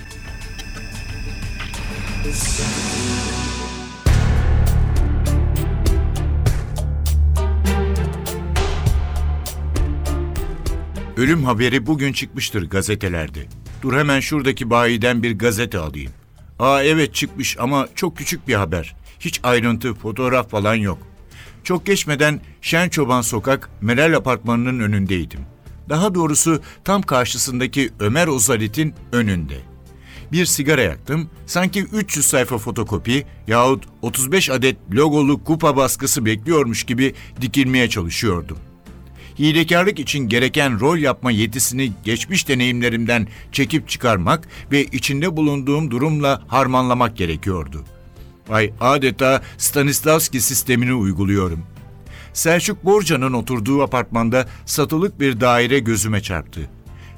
Ölüm 11.17 11.45
haberi 11.45 11.87
bugün 11.87 12.13
çıkmıştır 12.13 12.71
gazetelerde. 12.71 13.41
Dur 13.83 13.97
hemen 13.97 14.21
şuradaki 14.21 14.71
bayiden 14.71 15.23
bir 15.23 15.39
gazete 15.39 15.79
alayım. 15.79 16.13
Aa 16.59 16.83
evet 16.83 17.15
çıkmış 17.15 17.57
ama 17.59 17.89
çok 17.95 18.17
küçük 18.17 18.49
bir 18.49 18.55
haber. 18.55 18.97
Hiç 19.21 19.41
ayrıntı, 19.43 19.95
fotoğraf 19.95 20.51
falan 20.51 20.75
yok. 20.75 20.99
Çok 21.65 21.87
geçmeden 21.87 22.41
Şen 22.61 22.89
Çoban 22.89 23.23
Sokak 23.23 23.71
Meral 23.81 24.17
Apartmanı'nın 24.17 24.81
önündeydim. 24.81 25.41
Daha 25.89 26.15
doğrusu 26.15 26.61
tam 26.85 27.03
karşısındaki 27.03 27.91
Ömer 28.01 28.27
Ozalit'in 28.29 28.95
önünde. 29.13 29.57
Bir 30.33 30.45
sigara 30.45 30.83
yaktım, 30.83 31.31
sanki 31.47 31.83
300 31.83 32.27
sayfa 32.27 32.59
fotokopi 32.59 33.27
yahut 33.47 33.85
35 34.03 34.51
adet 34.51 34.77
logolu 34.93 35.45
kupa 35.45 35.77
baskısı 35.77 36.25
bekliyormuş 36.25 36.85
gibi 36.85 37.15
dikilmeye 37.41 37.89
çalışıyordum. 37.89 38.59
Hilekarlık 39.39 39.99
için 39.99 40.19
gereken 40.19 40.81
rol 40.81 40.99
yapma 40.99 41.31
yetisini 41.31 41.93
geçmiş 42.05 42.49
deneyimlerimden 42.49 43.29
çekip 43.53 43.89
çıkarmak 43.89 44.49
ve 44.73 44.85
içinde 44.85 45.37
bulunduğum 45.37 45.91
durumla 45.91 46.43
harmanlamak 46.49 47.17
gerekiyordu. 47.17 47.85
Ay 48.49 48.73
adeta 48.81 49.43
Stanislavski 49.59 50.41
sistemini 50.41 50.95
uyguluyorum. 50.95 51.63
Selçuk 52.33 52.85
Borca'nın 52.85 53.33
oturduğu 53.33 53.83
apartmanda 53.83 54.47
satılık 54.67 55.21
bir 55.21 55.41
daire 55.41 55.79
gözüme 55.79 56.23
çarptı. 56.23 56.61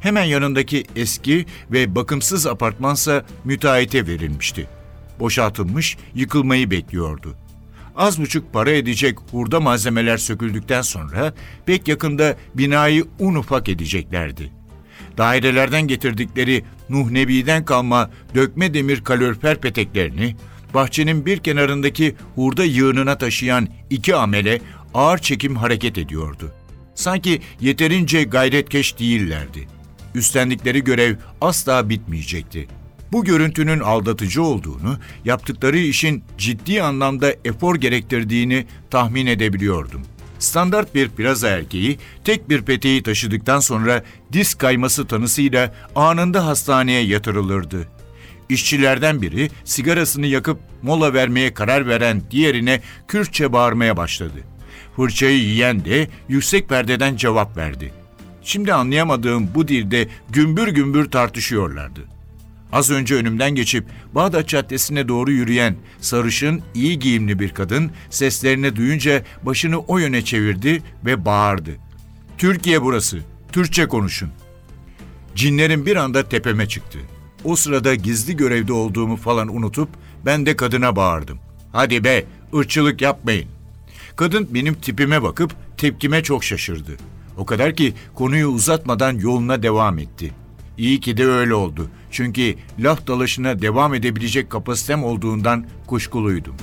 Hemen 0.00 0.25
yanındaki 0.25 0.85
eski 0.97 1.47
ve 1.73 1.95
bakımsız 1.95 2.47
apartmansa 2.47 3.25
müteahhite 3.45 4.06
verilmişti. 4.06 4.68
Boşaltılmış, 5.21 5.97
yıkılmayı 6.14 6.71
bekliyordu. 6.71 7.37
Az 7.97 8.21
buçuk 8.21 8.52
para 8.52 8.71
edecek 8.71 9.18
hurda 9.30 9.61
malzemeler 9.61 10.16
söküldükten 10.16 10.83
sonra 10.83 11.35
pek 11.66 11.88
yakında 11.88 12.37
binayı 12.54 13.04
un 13.18 13.35
ufak 13.35 13.68
edeceklerdi. 13.68 14.52
Dairelerden 15.18 15.88
getirdikleri 15.88 16.64
Nuh 16.88 17.11
Nebi'den 17.11 17.64
kalma 17.64 18.11
dökme 18.35 18.75
demir 18.75 19.04
kalorifer 19.04 19.61
peteklerini 19.61 20.37
bahçenin 20.76 21.26
bir 21.26 21.38
kenarındaki 21.38 22.14
hurda 22.35 22.64
yığınına 22.64 23.18
taşıyan 23.18 23.68
iki 23.90 24.14
amele 24.14 24.61
ağır 24.95 25.18
çekim 25.18 25.56
hareket 25.56 25.99
ediyordu. 25.99 26.52
Sanki 26.95 27.40
yeterince 27.61 28.23
gayretkeş 28.23 28.99
değillerdi. 28.99 29.68
Üstlendikleri 30.14 30.85
görev 30.85 31.16
asla 31.40 31.88
bitmeyecekti. 31.88 32.68
Bu 33.12 33.25
görüntünün 33.25 33.80
aldatıcı 33.80 34.42
olduğunu, 34.42 34.99
yaptıkları 35.25 35.78
işin 35.78 36.25
ciddi 36.38 36.83
anlamda 36.83 37.35
efor 37.45 37.76
gerektirdiğini 37.76 38.66
tahmin 38.90 39.26
edebiliyordum. 39.26 40.02
Standart 40.38 40.95
bir 40.95 41.09
plaza 41.09 41.49
erkeği 41.49 41.99
tek 42.25 42.49
bir 42.49 42.62
peteği 42.62 43.02
taşıdıktan 43.02 43.61
sonra 43.61 44.02
disk 44.33 44.59
kayması 44.59 45.06
tanısıyla 45.06 45.75
anında 45.95 46.47
hastaneye 46.47 47.02
yatırılırdı. 47.02 47.95
İşçilerden 48.48 49.22
biri 49.22 49.50
sigarasını 49.64 50.26
yakıp 50.26 50.58
mola 50.82 51.14
vermeye 51.14 51.54
karar 51.54 51.86
veren 51.86 52.22
diğerine 52.30 52.80
Kürtçe 53.08 53.52
bağırmaya 53.52 53.96
başladı. 53.96 54.38
Fırçayı 54.96 55.38
yiyen 55.38 55.84
de 55.84 56.08
yüksek 56.28 56.68
perdeden 56.68 57.16
cevap 57.16 57.56
verdi. 57.56 57.92
Şimdi 58.42 58.72
anlayamadığım 58.72 59.54
bu 59.54 59.68
dilde 59.68 60.08
gümbür 60.30 60.68
gümbür 60.68 61.10
tartışıyorlardı. 61.10 62.00
Az 62.72 62.90
önce 62.90 63.14
önümden 63.14 63.50
geçip 63.50 63.84
Bağdat 64.14 64.48
Caddesi'ne 64.48 65.08
doğru 65.08 65.32
yürüyen 65.32 65.76
sarışın, 66.00 66.62
iyi 66.74 66.98
giyimli 66.98 67.38
bir 67.38 67.48
kadın 67.48 67.90
seslerini 68.10 68.76
duyunca 68.76 69.22
başını 69.42 69.78
o 69.78 69.98
yöne 69.98 70.24
çevirdi 70.24 70.82
ve 71.04 71.24
bağırdı. 71.24 71.70
Türkiye 72.38 72.82
burası, 72.82 73.18
Türkçe 73.52 73.88
konuşun. 73.88 74.30
Cinlerin 75.34 75.86
bir 75.86 75.96
anda 75.96 76.28
tepeme 76.28 76.68
çıktı. 76.68 76.98
O 77.46 77.56
sırada 77.56 77.94
gizli 77.94 78.36
görevde 78.36 78.72
olduğumu 78.72 79.16
falan 79.16 79.56
unutup 79.56 79.88
ben 80.24 80.46
de 80.46 80.56
kadına 80.56 80.96
bağırdım. 80.96 81.38
Hadi 81.72 82.04
be, 82.04 82.24
ırkçılık 82.54 83.02
yapmayın. 83.02 83.48
Kadın 84.16 84.48
benim 84.54 84.74
tipime 84.74 85.22
bakıp 85.22 85.54
tepkime 85.76 86.22
çok 86.22 86.44
şaşırdı. 86.44 86.96
O 87.36 87.46
kadar 87.46 87.74
ki 87.74 87.94
konuyu 88.14 88.46
uzatmadan 88.48 89.18
yoluna 89.18 89.62
devam 89.62 89.98
etti. 89.98 90.32
İyi 90.78 91.00
ki 91.00 91.16
de 91.16 91.26
öyle 91.26 91.54
oldu. 91.54 91.88
Çünkü 92.10 92.54
laf 92.78 93.06
dalaşına 93.06 93.62
devam 93.62 93.94
edebilecek 93.94 94.50
kapasitem 94.50 95.04
olduğundan 95.04 95.66
kuşkuluydum. 95.86 96.54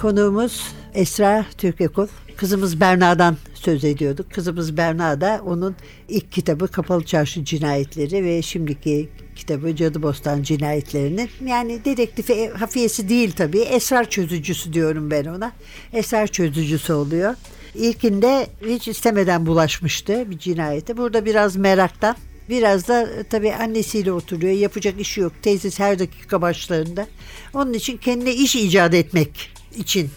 Konuğumuz 0.00 0.66
Esra 0.94 1.46
Türkekul. 1.58 2.06
Kızımız 2.36 2.80
Berna'dan 2.80 3.36
söz 3.54 3.84
ediyorduk. 3.84 4.30
Kızımız 4.30 4.76
Berna 4.76 5.20
da 5.20 5.40
onun 5.46 5.76
ilk 6.08 6.32
kitabı 6.32 6.68
Kapalı 6.68 7.04
Çarşı 7.04 7.44
Cinayetleri 7.44 8.24
ve 8.24 8.42
şimdiki 8.42 9.08
kitabı 9.36 9.76
Cadı 9.76 10.02
Bostan 10.02 10.42
Cinayetlerinin 10.42 11.30
yani 11.46 11.84
dedektifi 11.84 12.48
hafiyesi 12.48 13.08
değil 13.08 13.32
tabii. 13.36 13.58
Esrar 13.58 14.10
çözücüsü 14.10 14.72
diyorum 14.72 15.10
ben 15.10 15.24
ona. 15.24 15.52
Esrar 15.92 16.26
çözücüsü 16.26 16.92
oluyor. 16.92 17.34
İlkinde 17.74 18.46
hiç 18.66 18.88
istemeden 18.88 19.46
bulaşmıştı 19.46 20.30
bir 20.30 20.38
cinayete. 20.38 20.96
Burada 20.96 21.24
biraz 21.24 21.56
meraktan 21.56 22.16
Biraz 22.48 22.88
da 22.88 23.02
e, 23.02 23.22
tabii 23.22 23.54
annesiyle 23.54 24.12
oturuyor. 24.12 24.52
Yapacak 24.52 25.00
işi 25.00 25.20
yok. 25.20 25.32
Teyzesi 25.42 25.82
her 25.82 25.98
dakika 25.98 26.42
başlarında. 26.42 27.06
Onun 27.54 27.72
için 27.72 27.96
kendine 27.96 28.34
iş 28.34 28.56
icat 28.56 28.94
etmek 28.94 29.50
için 29.76 30.10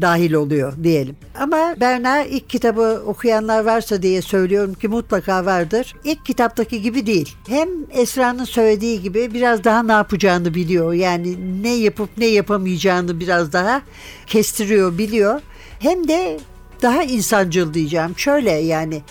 dahil 0.00 0.32
oluyor 0.32 0.72
diyelim. 0.82 1.16
Ama 1.40 1.74
Berna 1.80 2.24
ilk 2.24 2.50
kitabı 2.50 3.02
okuyanlar 3.06 3.64
varsa 3.64 4.02
diye 4.02 4.22
söylüyorum 4.22 4.74
ki 4.74 4.88
mutlaka 4.88 5.44
vardır. 5.44 5.94
İlk 6.04 6.26
kitaptaki 6.26 6.82
gibi 6.82 7.06
değil. 7.06 7.36
Hem 7.48 7.68
Esra'nın 7.90 8.44
söylediği 8.44 9.02
gibi 9.02 9.34
biraz 9.34 9.64
daha 9.64 9.82
ne 9.82 9.92
yapacağını 9.92 10.54
biliyor. 10.54 10.92
Yani 10.92 11.62
ne 11.62 11.74
yapıp 11.74 12.10
ne 12.16 12.26
yapamayacağını 12.26 13.20
biraz 13.20 13.52
daha 13.52 13.82
kestiriyor, 14.26 14.98
biliyor. 14.98 15.40
Hem 15.78 16.08
de 16.08 16.38
daha 16.82 17.02
insancıl 17.02 17.74
diyeceğim. 17.74 18.14
Şöyle 18.16 18.50
yani 18.50 19.02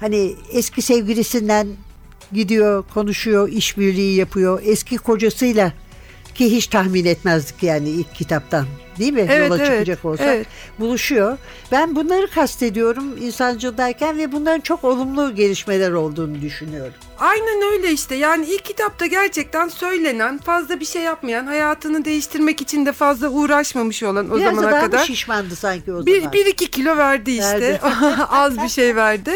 hani 0.00 0.34
eski 0.52 0.82
sevgilisinden 0.82 1.68
gidiyor, 2.32 2.84
konuşuyor, 2.94 3.48
işbirliği 3.48 4.16
yapıyor. 4.16 4.62
Eski 4.64 4.96
kocasıyla 4.96 5.72
Ki 6.38 6.52
hiç 6.52 6.66
tahmin 6.66 7.04
etmezdik 7.04 7.62
yani 7.62 7.88
ilk 7.88 8.14
kitaptan. 8.14 8.66
Değil 8.98 9.12
mi? 9.12 9.26
Evet, 9.30 9.48
Yola 9.50 9.56
evet, 9.58 9.66
çıkacak 9.66 10.04
olsak. 10.04 10.26
evet. 10.26 10.46
Buluşuyor. 10.78 11.38
Ben 11.72 11.96
bunları 11.96 12.30
kastediyorum 12.30 13.16
insancıldayken 13.20 14.18
ve 14.18 14.32
bunların 14.32 14.60
çok 14.60 14.84
olumlu 14.84 15.34
gelişmeler 15.34 15.90
olduğunu 15.92 16.40
düşünüyorum. 16.42 16.92
Aynen 17.18 17.72
öyle 17.72 17.92
işte. 17.92 18.14
Yani 18.14 18.46
ilk 18.46 18.64
kitapta 18.64 19.06
gerçekten 19.06 19.68
söylenen, 19.68 20.38
fazla 20.38 20.80
bir 20.80 20.84
şey 20.84 21.02
yapmayan, 21.02 21.46
hayatını 21.46 22.04
değiştirmek 22.04 22.60
için 22.60 22.86
de 22.86 22.92
fazla 22.92 23.28
uğraşmamış 23.28 24.02
olan 24.02 24.30
o 24.30 24.36
Biraz 24.38 24.54
zamana 24.54 24.80
kadar. 24.80 25.04
şişmandı 25.04 25.56
sanki 25.56 25.92
o 25.92 26.06
Bir, 26.06 26.16
zaman. 26.16 26.32
bir 26.32 26.46
iki 26.46 26.70
kilo 26.70 26.96
verdi 26.96 27.30
işte. 27.30 27.60
Verdi. 27.60 27.80
Az 28.28 28.62
bir 28.62 28.68
şey 28.68 28.96
verdi. 28.96 29.32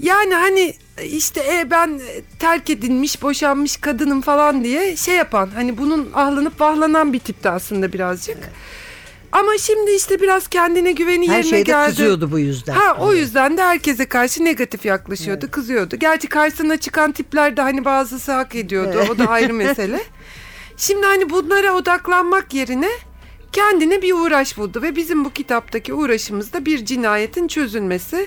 Yani 0.00 0.34
hani 0.34 0.74
işte 1.04 1.40
e, 1.40 1.70
ben 1.70 2.00
terk 2.38 2.70
edilmiş, 2.70 3.22
boşanmış 3.22 3.76
kadınım 3.76 4.20
falan 4.20 4.64
diye 4.64 4.96
şey 4.96 5.16
yapan. 5.16 5.50
Hani 5.54 5.78
bunun 5.78 6.10
ahlanıp 6.14 6.60
vahlanan 6.60 7.12
bir 7.12 7.18
tipti 7.18 7.50
aslında 7.50 7.92
birazcık. 7.92 8.38
Ama 9.32 9.58
şimdi 9.58 9.90
işte 9.90 10.20
biraz 10.20 10.48
kendine 10.48 10.92
güveni 10.92 11.28
Her 11.28 11.36
yerine 11.36 11.50
şeyde 11.50 11.62
geldi. 11.62 11.90
kızıyordu 11.90 12.32
bu 12.32 12.38
yüzden. 12.38 12.72
Ha 12.74 12.96
o 13.00 13.12
yüzden 13.14 13.56
de 13.56 13.62
herkese 13.62 14.06
karşı 14.06 14.44
negatif 14.44 14.84
yaklaşıyordu, 14.84 15.50
kızıyordu. 15.50 15.96
Gerçi 15.96 16.26
karşısına 16.28 16.76
çıkan 16.76 17.12
tipler 17.12 17.56
de 17.56 17.62
hani 17.62 17.84
bazısı 17.84 18.32
hak 18.32 18.54
ediyordu. 18.54 19.04
O 19.12 19.18
da 19.18 19.26
ayrı 19.26 19.54
mesele. 19.54 20.00
Şimdi 20.76 21.06
hani 21.06 21.30
bunlara 21.30 21.72
odaklanmak 21.72 22.54
yerine 22.54 22.88
kendine 23.52 24.02
bir 24.02 24.12
uğraş 24.12 24.58
buldu 24.58 24.82
ve 24.82 24.96
bizim 24.96 25.24
bu 25.24 25.30
kitaptaki 25.32 25.94
uğraşımız 25.94 26.52
da 26.52 26.66
bir 26.66 26.84
cinayetin 26.84 27.48
çözülmesi. 27.48 28.26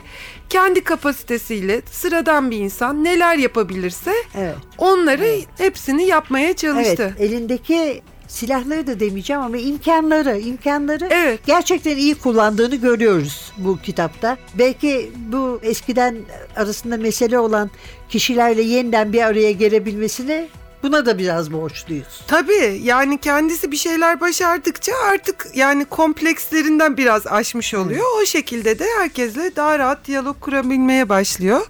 Kendi 0.49 0.83
kapasitesiyle 0.83 1.81
sıradan 1.91 2.51
bir 2.51 2.57
insan 2.57 3.03
neler 3.03 3.35
yapabilirse 3.37 4.13
Evet. 4.37 4.55
onları 4.77 5.39
hepsini 5.57 6.03
yapmaya 6.05 6.55
çalıştı. 6.55 7.15
Evet, 7.19 7.31
elindeki 7.31 8.01
silahları 8.27 8.87
da 8.87 8.99
demeyeceğim 8.99 9.41
ama 9.41 9.57
imkanları, 9.57 10.39
imkanları 10.39 11.07
Evet. 11.11 11.39
gerçekten 11.45 11.97
iyi 11.97 12.15
kullandığını 12.15 12.75
görüyoruz 12.75 13.51
bu 13.57 13.77
kitapta. 13.77 14.37
Belki 14.59 15.11
bu 15.31 15.59
eskiden 15.63 16.17
arasında 16.55 16.97
mesele 16.97 17.39
olan 17.39 17.71
kişilerle 18.09 18.61
yeniden 18.61 19.13
bir 19.13 19.21
araya 19.21 19.51
gelebilmesini 19.51 20.47
buna 20.83 21.05
da 21.05 21.17
biraz 21.17 21.53
borçluyuz. 21.53 22.21
Tabii 22.27 22.79
yani 22.83 23.17
kendisi 23.17 23.71
bir 23.71 23.77
şeyler 23.77 24.21
başardıkça 24.21 24.93
artık 24.97 25.47
yani 25.55 25.85
komplekslerinden 25.85 26.97
biraz 26.97 27.27
aşmış 27.27 27.73
oluyor. 27.73 28.05
O 28.21 28.25
şekilde 28.25 28.79
de 28.79 28.85
herkesle 28.99 29.55
daha 29.55 29.79
rahat 29.79 30.05
diyalog 30.05 30.39
kurabilmeye 30.39 31.09
başlıyor. 31.09 31.67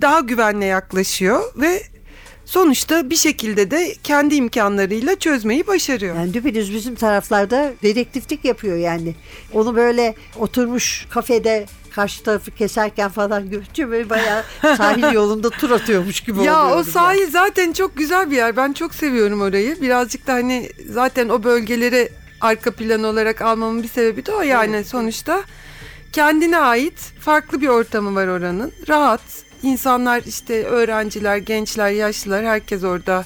Daha 0.00 0.20
güvenle 0.20 0.64
yaklaşıyor 0.64 1.52
ve 1.56 1.82
sonuçta 2.44 3.10
bir 3.10 3.16
şekilde 3.16 3.70
de 3.70 3.94
kendi 4.04 4.34
imkanlarıyla 4.34 5.16
çözmeyi 5.16 5.66
başarıyor. 5.66 6.16
Yani 6.16 6.34
düpedüz 6.34 6.74
bizim 6.74 6.94
taraflarda 6.94 7.72
dedektiflik 7.82 8.44
yapıyor 8.44 8.76
yani. 8.76 9.14
Onu 9.52 9.76
böyle 9.76 10.14
oturmuş 10.38 11.06
kafede 11.10 11.66
karşı 11.98 12.22
tarafı 12.22 12.50
keserken 12.50 13.08
falan 13.08 13.50
görünce 13.50 13.90
böyle 13.90 14.10
bayağı 14.10 14.44
sahil 14.76 15.12
yolunda 15.12 15.50
tur 15.50 15.70
atıyormuş 15.70 16.20
gibi 16.20 16.42
Ya 16.42 16.74
o 16.74 16.82
sahil 16.82 17.30
zaten 17.30 17.72
çok 17.72 17.96
güzel 17.96 18.30
bir 18.30 18.36
yer. 18.36 18.56
Ben 18.56 18.72
çok 18.72 18.94
seviyorum 18.94 19.40
orayı. 19.40 19.80
Birazcık 19.80 20.26
da 20.26 20.32
hani 20.32 20.70
zaten 20.90 21.28
o 21.28 21.44
bölgeleri 21.44 22.08
arka 22.40 22.70
plan 22.70 23.04
olarak 23.04 23.42
almamın 23.42 23.82
bir 23.82 23.88
sebebi 23.88 24.26
de 24.26 24.32
o 24.32 24.42
yani 24.42 24.84
sonuçta. 24.84 25.42
Kendine 26.12 26.58
ait 26.58 26.98
farklı 27.20 27.60
bir 27.60 27.68
ortamı 27.68 28.14
var 28.14 28.26
oranın. 28.26 28.72
Rahat. 28.88 29.20
İnsanlar 29.62 30.22
işte 30.26 30.64
öğrenciler, 30.64 31.36
gençler, 31.36 31.90
yaşlılar 31.90 32.44
herkes 32.44 32.84
orada 32.84 33.24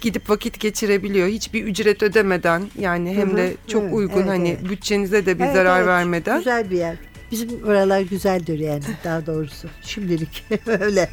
gidip 0.00 0.30
vakit 0.30 0.60
geçirebiliyor. 0.60 1.28
Hiçbir 1.28 1.64
ücret 1.64 2.02
ödemeden 2.02 2.62
yani 2.78 3.14
hem 3.14 3.36
de 3.36 3.54
çok 3.66 3.82
evet, 3.82 3.94
uygun 3.94 4.20
evet, 4.20 4.28
hani 4.28 4.48
evet. 4.48 4.70
bütçenize 4.70 5.26
de 5.26 5.38
bir 5.38 5.44
Evet, 5.44 5.54
zarar 5.54 5.78
evet. 5.78 5.88
vermeden. 5.88 6.38
Güzel 6.38 6.70
bir 6.70 6.76
yer. 6.76 6.96
Bizim 7.30 7.64
oralar 7.64 8.00
güzeldir 8.00 8.58
yani 8.58 8.82
daha 9.04 9.26
doğrusu. 9.26 9.68
Şimdilik 9.82 10.44
öyle. 10.66 11.10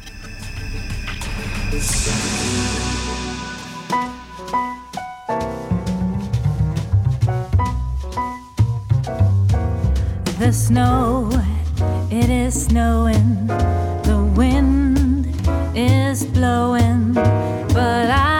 The 10.38 10.52
snow, 10.52 11.30
it 12.10 12.28
is 12.28 12.66
snowing. 12.66 13.48
The 14.04 14.16
wind 14.36 15.26
is 15.74 16.24
blowing. 16.24 17.14
But 17.74 18.10
I 18.10 18.35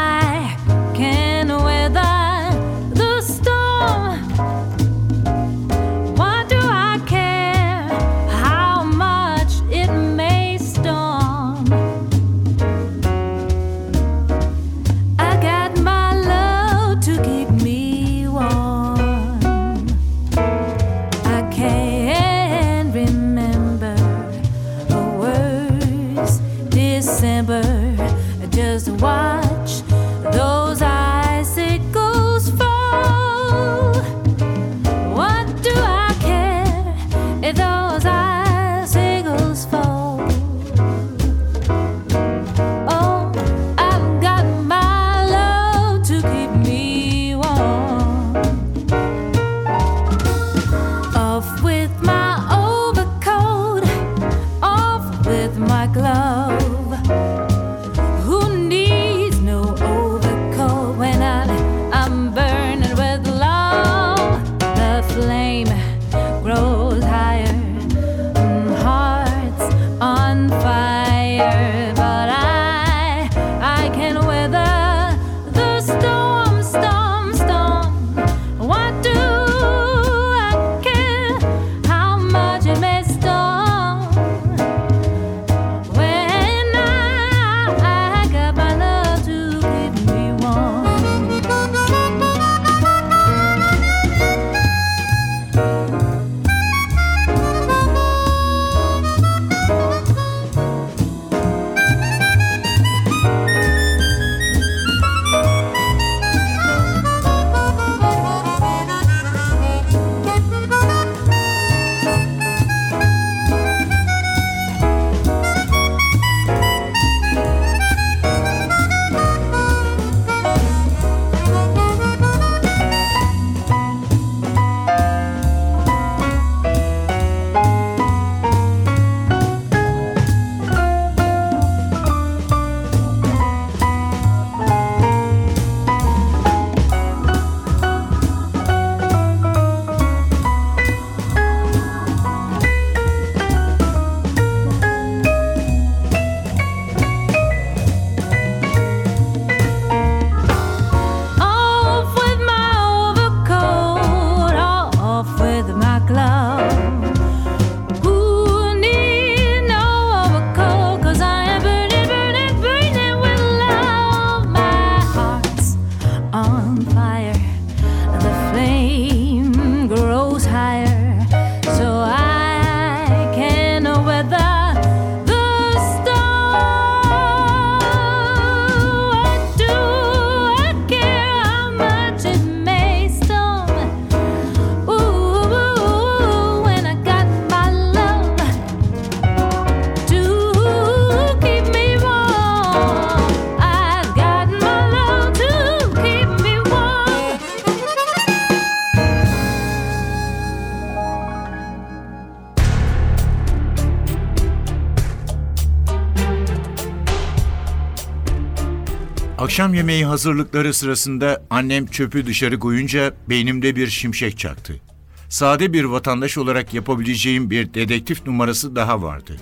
Akşam 209.46 209.74
yemeği 209.74 210.06
hazırlıkları 210.06 210.74
sırasında 210.74 211.42
annem 211.50 211.86
çöpü 211.86 212.26
dışarı 212.26 212.58
koyunca 212.58 213.14
beynimde 213.28 213.76
bir 213.76 213.86
şimşek 213.86 214.38
çaktı. 214.38 214.80
Sade 215.28 215.72
bir 215.72 215.84
vatandaş 215.84 216.38
olarak 216.38 216.74
yapabileceğim 216.74 217.50
bir 217.50 217.74
dedektif 217.74 218.26
numarası 218.26 218.76
daha 218.76 219.02
vardı. 219.02 219.36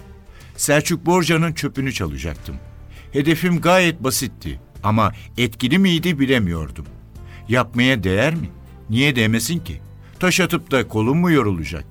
Selçuk 0.57 1.07
Borca'nın 1.07 1.53
çöpünü 1.53 1.93
çalacaktım. 1.93 2.57
Hedefim 3.13 3.61
gayet 3.61 4.05
basitti 4.05 4.61
ama 4.83 5.13
etkili 5.39 5.79
miydi 5.79 6.19
bilemiyordum. 6.19 6.87
Yapmaya 7.49 8.05
değer 8.05 8.35
mi? 8.35 8.51
Niye 8.91 9.17
değmesin 9.17 9.59
ki? 9.59 9.81
Taş 10.21 10.41
atıp 10.41 10.71
da 10.71 10.89
kolum 10.89 11.19
mu 11.19 11.31
yorulacak? 11.31 11.87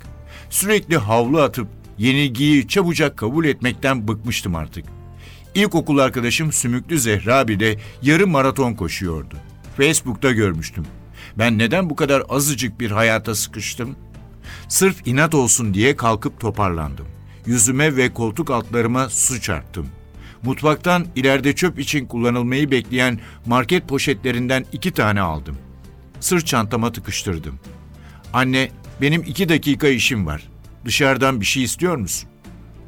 Sürekli 0.50 0.98
havlu 0.98 1.42
atıp 1.42 1.68
yenilgiyi 1.98 2.68
çabucak 2.68 3.18
kabul 3.18 3.46
etmekten 3.46 4.08
bıkmıştım 4.08 4.56
artık. 4.56 4.86
İlkokul 5.56 5.98
arkadaşım 5.98 6.52
Sümüklü 6.52 7.00
Zehra 7.00 7.48
bile 7.48 7.78
yarım 8.02 8.30
maraton 8.30 8.74
koşuyordu. 8.74 9.36
Facebook'ta 9.78 10.32
görmüştüm. 10.32 10.86
Ben 11.38 11.58
neden 11.58 11.90
bu 11.90 11.96
kadar 11.96 12.24
azıcık 12.30 12.80
bir 12.80 12.92
hayata 12.92 13.36
sıkıştım? 13.36 13.96
Sırf 14.68 15.08
inat 15.08 15.36
olsun 15.36 15.74
diye 15.74 15.96
kalkıp 15.96 16.40
toparlandım. 16.40 17.08
Yüzüme 17.46 17.96
ve 17.96 18.14
koltuk 18.14 18.50
altlarıma 18.50 19.10
su 19.10 19.42
çarptım. 19.42 19.88
Mutfaktan 20.44 21.06
ileride 21.16 21.56
çöp 21.56 21.80
için 21.80 22.06
kullanılmayı 22.06 22.72
bekleyen 22.72 23.20
market 23.46 23.88
poşetlerinden 23.88 24.66
iki 24.72 24.92
tane 24.92 25.22
aldım. 25.22 25.58
Sırt 26.20 26.48
çantama 26.48 26.92
tıkıştırdım. 26.92 27.60
Anne, 28.34 28.72
benim 29.02 29.24
iki 29.24 29.50
dakika 29.50 29.88
işim 29.88 30.26
var. 30.26 30.50
Dışarıdan 30.86 31.42
bir 31.42 31.46
şey 31.46 31.64
istiyor 31.64 31.96
musun? 31.98 32.30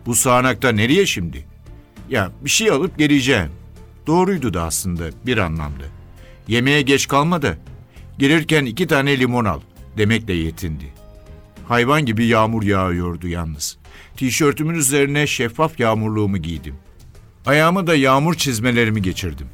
Bu 0.06 0.16
sağanakta 0.16 0.72
nereye 0.72 1.06
şimdi? 1.06 1.55
Ya 2.10 2.32
bir 2.42 2.50
şey 2.50 2.70
alıp 2.70 2.98
geleceğim. 2.98 3.50
Doğruydu 4.08 4.54
da 4.54 4.64
aslında 4.64 5.04
bir 5.26 5.38
anlamda. 5.38 5.84
Yemeğe 6.48 6.82
geç 6.82 7.08
kalma 7.08 7.42
da 7.42 7.58
gelirken 8.20 8.66
iki 8.66 8.88
tane 8.88 9.20
limon 9.20 9.46
al 9.46 9.60
demekle 9.98 10.34
yetindi. 10.34 10.94
Hayvan 11.68 12.06
gibi 12.06 12.26
yağmur 12.26 12.64
yağıyordu 12.64 13.28
yalnız. 13.28 13.78
Tişörtümün 14.18 14.76
üzerine 14.76 15.28
şeffaf 15.28 15.80
yağmurluğumu 15.80 16.38
giydim. 16.38 16.76
Ayağıma 17.46 17.88
da 17.88 17.96
yağmur 17.96 18.34
çizmelerimi 18.34 19.02
geçirdim. 19.02 19.48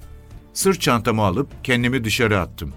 Sırt 0.53 0.81
çantamı 0.81 1.21
alıp 1.21 1.47
kendimi 1.63 2.03
dışarı 2.03 2.39
attım. 2.39 2.73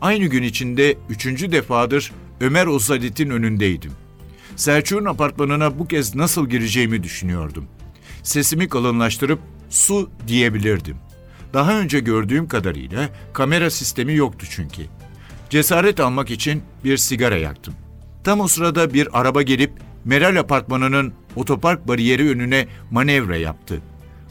Aynı 0.00 0.26
gün 0.26 0.42
içinde 0.42 0.96
üçüncü 1.08 1.52
defadır 1.52 2.12
Ömer 2.40 2.66
Osadet'in 2.66 3.30
önündeydim. 3.30 3.92
Selçuk'un 4.56 5.04
apartmanına 5.04 5.78
bu 5.78 5.88
kez 5.88 6.14
nasıl 6.14 6.48
gireceğimi 6.48 7.02
düşünüyordum. 7.02 7.66
Sesimi 8.22 8.68
kalınlaştırıp 8.68 9.38
su 9.70 10.10
diyebilirdim. 10.26 10.96
Daha 11.54 11.80
önce 11.80 12.00
gördüğüm 12.00 12.48
kadarıyla 12.48 13.08
kamera 13.32 13.70
sistemi 13.70 14.14
yoktu 14.14 14.46
çünkü. 14.50 14.82
Cesaret 15.50 16.00
almak 16.00 16.30
için 16.30 16.62
bir 16.84 16.96
sigara 16.96 17.36
yaktım. 17.36 17.74
Tam 18.24 18.40
o 18.40 18.48
sırada 18.48 18.94
bir 18.94 19.20
araba 19.20 19.42
gelip 19.42 19.72
Meral 20.04 20.36
apartmanının 20.36 21.12
otopark 21.36 21.88
bariyeri 21.88 22.30
önüne 22.30 22.66
manevra 22.90 23.36
yaptı. 23.36 23.82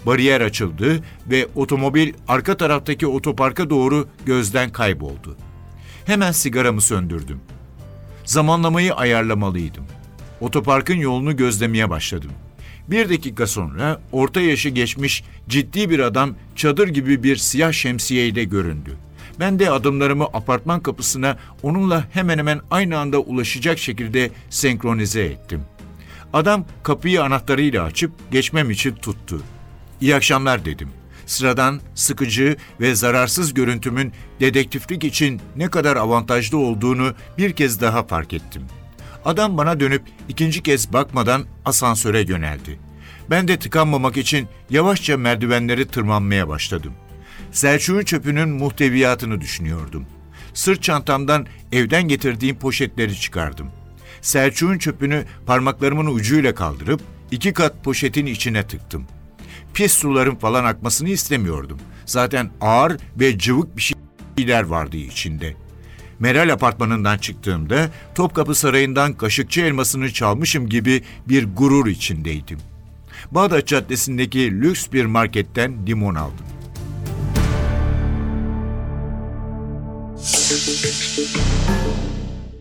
Bariyer 0.05 0.41
açıldı 0.41 1.03
ve 1.29 1.47
otomobil 1.55 2.13
arka 2.27 2.57
taraftaki 2.57 3.07
otoparka 3.07 3.69
doğru 3.69 4.07
gözden 4.25 4.71
kayboldu. 4.71 5.37
Hemen 6.05 6.31
sigaramı 6.31 6.81
söndürdüm. 6.81 7.39
Zamanlamayı 8.25 8.93
ayarlamalıydım. 8.93 9.85
Otoparkın 10.41 10.95
yolunu 10.95 11.37
gözlemeye 11.37 11.89
başladım. 11.89 12.31
Bir 12.91 13.09
dakika 13.09 13.47
sonra 13.47 14.01
orta 14.11 14.41
yaşı 14.41 14.69
geçmiş 14.69 15.23
ciddi 15.49 15.89
bir 15.89 15.99
adam 15.99 16.35
çadır 16.55 16.87
gibi 16.87 17.23
bir 17.23 17.35
siyah 17.35 17.71
şemsiyeyle 17.71 18.43
göründü. 18.43 18.97
Ben 19.39 19.59
de 19.59 19.71
adımlarımı 19.71 20.23
apartman 20.23 20.79
kapısına 20.79 21.37
onunla 21.63 22.07
hemen 22.11 22.37
hemen 22.37 22.61
aynı 22.71 22.97
anda 22.97 23.19
ulaşacak 23.19 23.79
şekilde 23.79 24.31
senkronize 24.49 25.21
ettim. 25.21 25.61
Adam 26.33 26.65
kapıyı 26.83 27.23
anahtarıyla 27.23 27.83
açıp 27.83 28.11
geçmem 28.31 28.71
için 28.71 28.95
tuttu. 28.95 29.41
İyi 30.01 30.15
akşamlar 30.15 30.65
dedim. 30.65 30.89
Sıradan, 31.25 31.79
sıkıcı 31.95 32.57
ve 32.79 32.95
zararsız 32.95 33.53
görüntümün 33.53 34.13
dedektiflik 34.39 35.03
için 35.03 35.41
ne 35.55 35.69
kadar 35.69 35.95
avantajlı 35.95 36.57
olduğunu 36.57 37.13
bir 37.37 37.53
kez 37.53 37.81
daha 37.81 38.03
fark 38.03 38.33
ettim. 38.33 38.63
Adam 39.25 39.57
bana 39.57 39.79
dönüp 39.79 40.03
ikinci 40.29 40.63
kez 40.63 40.93
bakmadan 40.93 41.45
asansöre 41.65 42.21
yöneldi. 42.21 42.79
Ben 43.29 43.47
de 43.47 43.59
tıkanmamak 43.59 44.17
için 44.17 44.47
yavaşça 44.69 45.17
merdivenleri 45.17 45.87
tırmanmaya 45.87 46.47
başladım. 46.47 46.93
Selçuk'un 47.51 48.03
çöpünün 48.03 48.49
muhteviyatını 48.49 49.41
düşünüyordum. 49.41 50.05
Sırt 50.53 50.83
çantamdan 50.83 51.47
evden 51.71 52.03
getirdiğim 52.03 52.55
poşetleri 52.59 53.15
çıkardım. 53.19 53.71
Selçuk'un 54.21 54.77
çöpünü 54.77 55.25
parmaklarımın 55.45 56.15
ucuyla 56.15 56.55
kaldırıp 56.55 57.01
iki 57.31 57.53
kat 57.53 57.83
poşetin 57.83 58.25
içine 58.25 58.67
tıktım. 58.67 59.05
Pis 59.73 59.93
suların 59.93 60.35
falan 60.35 60.65
akmasını 60.65 61.09
istemiyordum. 61.09 61.79
Zaten 62.05 62.51
ağır 62.61 62.97
ve 63.19 63.37
cıvık 63.37 63.77
bir 63.77 63.93
şeyler 64.37 64.63
vardı 64.63 64.97
içinde. 64.97 65.55
Meral 66.19 66.53
apartmanından 66.53 67.17
çıktığımda 67.17 67.89
Topkapı 68.15 68.55
Sarayı'ndan 68.55 69.13
kaşıkçı 69.13 69.61
elmasını 69.61 70.13
çalmışım 70.13 70.69
gibi 70.69 71.03
bir 71.27 71.47
gurur 71.55 71.87
içindeydim. 71.87 72.59
Bağdat 73.31 73.67
Caddesi'ndeki 73.67 74.61
lüks 74.61 74.87
bir 74.93 75.05
marketten 75.05 75.87
limon 75.87 76.15
aldım. 76.15 76.45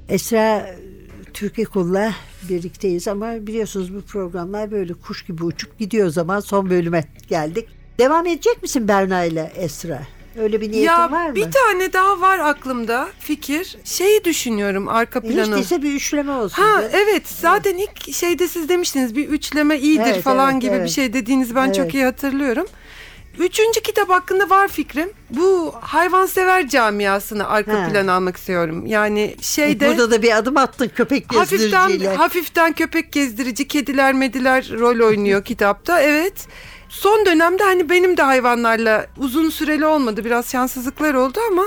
Esra 0.08 0.70
Türkiye 1.34 1.66
Kul'la 1.66 2.14
birlikteyiz 2.48 3.08
ama 3.08 3.46
biliyorsunuz 3.46 3.94
bu 3.94 4.00
programlar 4.00 4.70
böyle 4.70 4.94
kuş 4.94 5.26
gibi 5.26 5.44
uçup 5.44 5.78
gidiyor 5.78 6.08
zaman 6.08 6.40
son 6.40 6.70
bölüme 6.70 7.04
geldik. 7.28 7.68
Devam 7.98 8.26
edecek 8.26 8.62
misin 8.62 8.88
Berna 8.88 9.24
ile 9.24 9.52
Esra? 9.56 10.17
Öyle 10.38 10.60
bir 10.60 10.70
niyetin 10.72 10.86
ya 10.86 11.10
var 11.10 11.28
mı? 11.28 11.34
bir 11.34 11.50
tane 11.52 11.92
daha 11.92 12.20
var 12.20 12.38
aklımda 12.38 13.08
fikir. 13.20 13.76
Şeyi 13.84 14.24
düşünüyorum 14.24 14.88
arka 14.88 15.20
Hiç 15.22 15.30
planı. 15.32 15.56
değilse 15.56 15.82
bir 15.82 15.92
üçleme 15.94 16.32
olsun. 16.32 16.62
Ha 16.62 16.82
be. 16.82 16.88
evet 16.92 17.28
zaten 17.28 17.76
ilk 17.76 18.14
şeyde 18.14 18.48
siz 18.48 18.68
demiştiniz 18.68 19.16
bir 19.16 19.28
üçleme 19.28 19.78
iyidir 19.78 20.02
Evet, 20.06 20.22
falan 20.22 20.52
evet, 20.52 20.62
gibi 20.62 20.72
bir 20.74 20.78
evet. 20.78 20.90
şey 20.90 21.12
dediğinizi 21.12 21.54
ben 21.54 21.64
Evet. 21.66 21.74
çok 21.74 21.94
iyi 21.94 22.04
hatırlıyorum. 22.04 22.66
Üçüncü 23.38 23.80
kitap 23.80 24.08
hakkında 24.10 24.50
var 24.50 24.68
fikrim. 24.68 25.10
Bu 25.30 25.74
hayvansever 25.80 26.68
camiasını 26.68 27.48
arka 27.48 27.72
Ha. 27.82 27.88
plana 27.88 28.12
almak 28.12 28.36
istiyorum. 28.36 28.86
Yani 28.86 29.36
şeyde 29.40 29.88
Burada 29.88 30.10
da 30.10 30.22
bir 30.22 30.36
adım 30.36 30.56
attın 30.56 30.88
köpek 30.96 31.34
hafiften 31.34 31.88
gezdiriciyle. 31.88 32.14
hafiften 32.16 32.72
köpek 32.72 33.12
gezdirici, 33.12 33.68
kediler 33.68 34.12
mediler 34.12 34.70
rol 34.78 35.06
oynuyor 35.06 35.44
kitapta. 35.44 36.00
Evet. 36.02 36.46
Son 36.88 37.26
dönemde 37.26 37.62
hani 37.62 37.90
benim 37.90 38.16
de 38.16 38.22
hayvanlarla 38.22 39.06
uzun 39.18 39.50
süreli 39.50 39.86
olmadı. 39.86 40.24
Biraz 40.24 40.50
şanssızlıklar 40.50 41.14
oldu 41.14 41.38
ama 41.50 41.64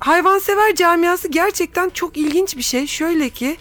hayvansever 0.00 0.74
camiası 0.74 1.28
gerçekten 1.28 1.90
çok 1.90 2.16
ilginç 2.16 2.56
bir 2.56 2.62
şey. 2.62 2.86
Şöyle 2.86 3.28
ki 3.28 3.56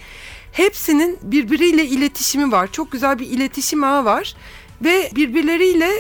hepsinin 0.52 1.20
birbiriyle 1.22 1.86
iletişimi 1.86 2.52
var. 2.52 2.72
Çok 2.72 2.92
güzel 2.92 3.20
bir 3.20 3.28
iletişim 3.28 3.84
ağı 3.84 4.06
var 4.06 4.36
ve 4.82 5.10
birbirleriyle 5.16 5.92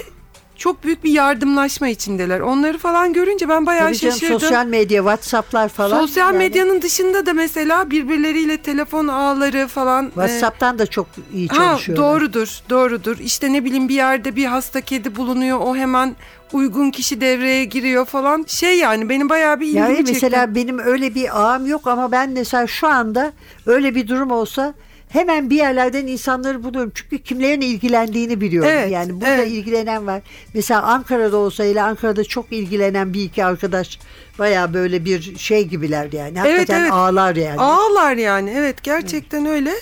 çok 0.57 0.83
büyük 0.83 1.03
bir 1.03 1.11
yardımlaşma 1.11 1.87
içindeler. 1.87 2.39
Onları 2.39 2.77
falan 2.77 3.13
görünce 3.13 3.49
ben 3.49 3.65
bayağı 3.65 3.87
Tabii 3.87 3.97
canım, 3.97 4.13
şaşırdım. 4.17 4.39
sosyal 4.39 4.65
medya, 4.65 5.01
Whatsapp'lar 5.01 5.69
falan. 5.69 5.99
Sosyal 5.99 6.25
Yani 6.27 6.37
medyanın 6.37 6.81
dışında 6.81 7.25
da 7.25 7.33
mesela 7.33 7.89
birbirleriyle 7.91 8.57
telefon 8.57 9.07
ağları 9.07 9.67
falan. 9.67 10.05
e, 10.05 10.09
WhatsApp'tan 10.09 10.79
da 10.79 10.85
çok 10.85 11.07
iyi 11.33 11.47
Ha, 11.47 11.55
çalışıyorlar. 11.55 12.05
doğrudur, 12.07 12.59
doğrudur. 12.69 13.17
İşte 13.19 13.53
ne 13.53 13.65
bileyim 13.65 13.89
bir 13.89 13.95
yerde 13.95 14.35
bir 14.35 14.45
hasta 14.45 14.81
kedi 14.81 15.15
bulunuyor. 15.15 15.59
O 15.61 15.75
hemen 15.75 16.15
uygun 16.53 16.91
kişi 16.91 17.21
devreye 17.21 17.65
giriyor 17.65 18.05
falan. 18.05 18.45
Şey 18.47 18.77
yani 18.77 19.09
benim 19.09 19.29
bayağı 19.29 19.59
bir 19.59 19.65
ilgimi 19.65 19.79
Yani 19.79 19.97
çekti. 19.97 20.11
mesela 20.13 20.55
benim 20.55 20.79
öyle 20.79 21.15
bir 21.15 21.41
ağım 21.41 21.65
yok 21.67 21.87
ama 21.87 22.11
ben 22.11 22.29
mesela 22.29 22.67
şu 22.67 22.87
anda 22.87 23.31
öyle 23.65 23.95
bir 23.95 24.07
durum 24.07 24.31
olsa 24.31 24.73
hemen 25.15 25.49
bir 25.49 25.55
yerlerden 25.55 26.07
insanları 26.07 26.63
buluyorum. 26.63 26.91
Çünkü 26.95 27.17
kimlerin 27.17 27.61
ilgilendiğini 27.61 28.41
biliyorum. 28.41 28.69
Evet, 28.73 28.91
yani 28.91 29.13
burada 29.21 29.35
evet. 29.35 29.51
ilgilenen 29.51 30.07
var. 30.07 30.21
Mesela 30.53 30.81
Ankara'da 30.81 31.37
olsaydı 31.37 31.81
Ankara'da 31.81 32.23
çok 32.23 32.51
ilgilenen 32.51 33.13
bir 33.13 33.21
iki 33.21 33.45
arkadaş 33.45 33.99
baya 34.39 34.73
böyle 34.73 35.05
bir 35.05 35.37
şey 35.37 35.63
gibiler 35.63 36.11
yani. 36.11 36.39
Hakikaten 36.39 36.81
evet. 36.81 36.91
ağlar 36.91 37.35
yani. 37.35 37.61
Ağlar 37.61 38.15
yani 38.15 38.53
evet 38.57 38.83
gerçekten 38.83 39.45
öyle. 39.45 39.73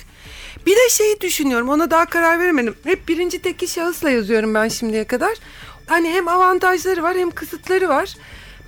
Bir 0.66 0.76
de 0.76 0.90
şeyi 0.90 1.22
düşünüyorum 1.22 1.70
ona 1.70 1.92
daha 1.92 2.06
karar 2.06 2.40
veremedim. 2.40 2.76
Hep 2.84 3.08
birinci 3.08 3.42
tekil 3.42 3.68
şahısla 3.68 4.10
yazıyorum 4.10 4.54
ben 4.54 4.68
şimdiye 4.68 5.04
kadar. 5.04 5.34
Hani 5.86 6.10
hem 6.10 6.28
avantajları 6.28 7.04
var 7.04 7.18
hem 7.18 7.32
kısıtları 7.32 7.90
var. 7.90 8.16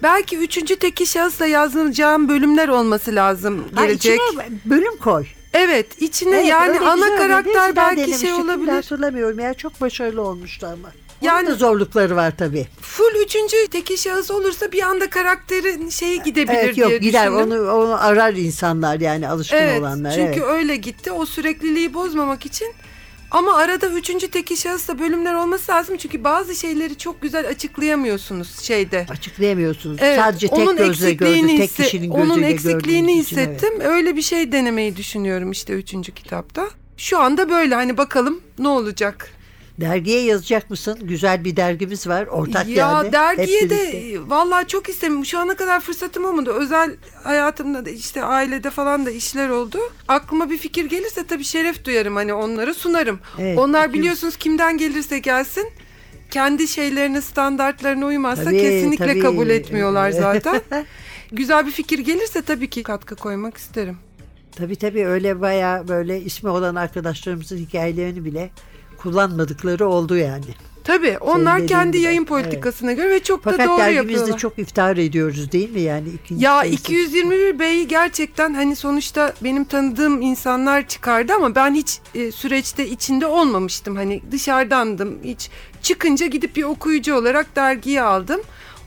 Belki 0.04 0.38
üçüncü 0.38 0.76
tekil 0.76 1.06
şahısla 1.06 1.46
yazacağım 1.46 2.30
bölümler 2.30 2.68
olması 2.68 3.16
lazım 3.16 3.66
Ha, 3.76 3.86
gelecek. 3.86 4.20
içine 4.30 4.48
bölüm 4.66 4.98
koy. 4.98 5.26
Evet 5.56 6.02
içine 6.02 6.36
Evet, 6.36 6.48
yani 6.48 6.70
öyle 6.70 6.80
ana 6.80 6.96
güzel 6.96 7.18
karakter 7.18 7.76
ben 7.76 7.98
belki 7.98 8.20
şey 8.20 8.34
olabilir. 8.34 8.72
Hatırlamıyorum 8.72 9.40
ya 9.40 9.54
çok 9.54 9.82
başarılı 9.82 10.22
olmuştu 10.22 10.68
ama. 10.74 10.90
Yani 11.22 11.48
da 11.48 11.56
zorlukları 11.56 12.16
var 12.16 12.34
tabii. 12.38 12.68
full 12.82 13.16
üçüncü 13.26 13.68
teki 13.72 13.98
şahıs 13.98 14.32
olursa 14.32 14.72
bir 14.72 14.82
anda 14.82 15.10
karakterin 15.10 15.90
şeyi 15.90 16.24
gidebilir 16.24 16.58
Evet 16.58 16.76
diye 16.76 16.88
yok 16.88 17.02
gider 17.02 17.32
düşündüm. 17.32 17.54
onu 17.54 17.72
onu 17.72 18.04
arar 18.06 18.34
insanlar 18.34 19.00
yani 19.00 19.28
alışkın 19.28 19.58
Evet 19.58 19.80
olanlar. 19.80 20.12
çünkü 20.12 20.40
evet. 20.40 20.50
öyle 20.50 20.76
gitti. 20.76 21.12
O 21.12 21.26
sürekliliği 21.26 21.94
bozmamak 21.94 22.46
için 22.46 22.68
ama 23.36 23.56
arada 23.56 23.88
üçüncü 23.88 24.28
teki 24.28 24.58
şahısla 24.58 25.00
bölümler 25.00 25.34
olması 25.34 25.72
lazım. 25.72 25.98
Çünkü 25.98 26.24
bazı 26.24 26.56
şeyleri 26.56 26.98
çok 26.98 27.22
güzel 27.22 27.48
açıklayamıyorsunuz 27.48 28.60
şeyde. 28.60 29.06
Açıklayamıyorsunuz. 29.10 29.98
Evet, 30.02 30.20
Sadece 30.20 30.48
tek 30.48 30.60
onun 30.60 30.78
gözle 30.78 31.14
gördü. 31.14 31.58
Tek 31.58 31.76
kişinin 31.76 32.12
gözüyle 32.14 32.34
Onun 32.34 32.42
eksikliğini 32.42 33.08
gördüğünüz 33.08 33.28
için, 33.28 33.38
evet. 33.38 33.56
hissettim. 33.56 33.82
Öyle 33.82 34.16
bir 34.16 34.22
şey 34.22 34.52
denemeyi 34.52 34.98
düşünüyorum 34.98 35.52
işte 35.52 35.74
üçüncü 35.74 36.12
kitapta. 36.12 36.70
Şu 36.98 37.20
anda 37.20 37.50
böyle 37.50 37.76
hani 37.76 37.98
bakalım 37.98 38.42
ne 38.60 38.68
olacak. 38.68 39.32
Dergiye 39.80 40.22
yazacak 40.22 40.70
mısın? 40.70 41.00
Güzel 41.02 41.44
bir 41.46 41.56
dergimiz 41.56 42.08
var. 42.08 42.28
Ortak 42.28 42.68
ya 42.68 42.76
yani. 42.76 43.06
Hep 43.08 43.14
dergiye 43.14 43.70
de 43.70 44.04
vallahi 44.28 44.68
çok 44.68 44.90
istedim. 44.90 45.26
Şu 45.26 45.40
ana 45.40 45.56
kadar 45.56 45.80
fırsatım 45.80 46.26
olmadı. 46.26 46.52
Özel 46.54 46.96
hayatımda 47.24 47.86
da 47.86 47.90
işte 47.90 48.24
ailede 48.24 48.70
falan 48.70 49.06
da 49.06 49.12
işler 49.12 49.50
oldu. 49.50 49.78
Aklıma 50.08 50.50
bir 50.50 50.58
fikir 50.58 50.86
gelirse 50.86 51.28
tabii 51.28 51.44
şeref 51.44 51.86
duyarım 51.86 52.16
hani 52.16 52.34
onları 52.34 52.74
sunarım. 52.74 53.20
Evet, 53.40 53.58
Onlar 53.58 53.94
biliyorsunuz 53.94 54.38
kimden 54.38 54.78
gelirse 54.78 55.20
gelsin 55.20 55.70
kendi 56.32 56.68
şeylerine 56.68 57.22
standartlarına 57.22 58.06
uymazsa 58.06 58.44
Tabii, 58.44 58.58
kesinlikle 58.58 59.08
tabii. 59.08 59.20
kabul 59.20 59.50
etmiyorlar 59.50 60.12
zaten. 60.12 60.62
Güzel 61.32 61.66
bir 61.66 61.72
fikir 61.72 62.00
gelirse 62.00 62.42
tabii 62.42 62.70
ki 62.70 62.84
katkı 62.84 63.16
koymak 63.16 63.58
isterim. 63.58 63.98
Tabii 64.56 64.76
tabii 64.76 65.06
öyle 65.06 65.42
baya 65.42 65.84
böyle 65.88 66.22
ismi 66.22 66.50
olan 66.50 66.76
arkadaşlarımızın 66.76 67.58
hikayelerini 67.58 68.26
bile 68.26 68.50
kullanmadıkları 68.98 69.88
oldu 69.88 70.18
yani. 70.18 70.46
Tabii 70.84 71.18
onlar 71.18 71.54
dediğin 71.56 71.68
kendi 71.68 71.98
yayın 71.98 72.26
politikasına 72.26 72.94
göre 72.94 73.10
ve 73.10 73.24
çok 73.24 73.46
da 73.46 73.52
Fakat 73.52 73.68
doğru 73.68 73.78
dergimizde 73.78 74.12
yapıyorlar. 74.12 74.38
çok 74.38 74.60
iftihar 74.60 74.98
ediyoruz 74.98 75.52
değil 75.52 75.70
mi 75.72 75.82
yani? 75.82 76.10
ikinci 76.10 76.46
Ya 76.46 76.60
sayısı. 76.60 76.76
221 76.82 77.60
B'yi 77.60 77.88
gerçekten 77.88 78.54
hani 78.54 78.76
sonuçta 78.76 79.34
benim 79.44 79.64
tanıdığım 79.64 80.22
insanlar 80.22 80.88
çıkardı 80.88 81.34
ama 81.34 81.56
ben 81.56 81.74
hiç 81.74 82.00
e, 82.16 82.32
süreçte 82.32 82.88
içinde 82.90 83.26
olmamıştım. 83.26 83.96
Hani 83.96 84.22
dışarıdandım. 84.32 85.20
Hiç 85.24 85.50
çıkınca 85.82 86.26
gidip 86.28 86.56
bir 86.56 86.64
okuyucu 86.64 87.16
olarak 87.16 87.56
dergiyi 87.56 88.02
aldım. 88.02 88.42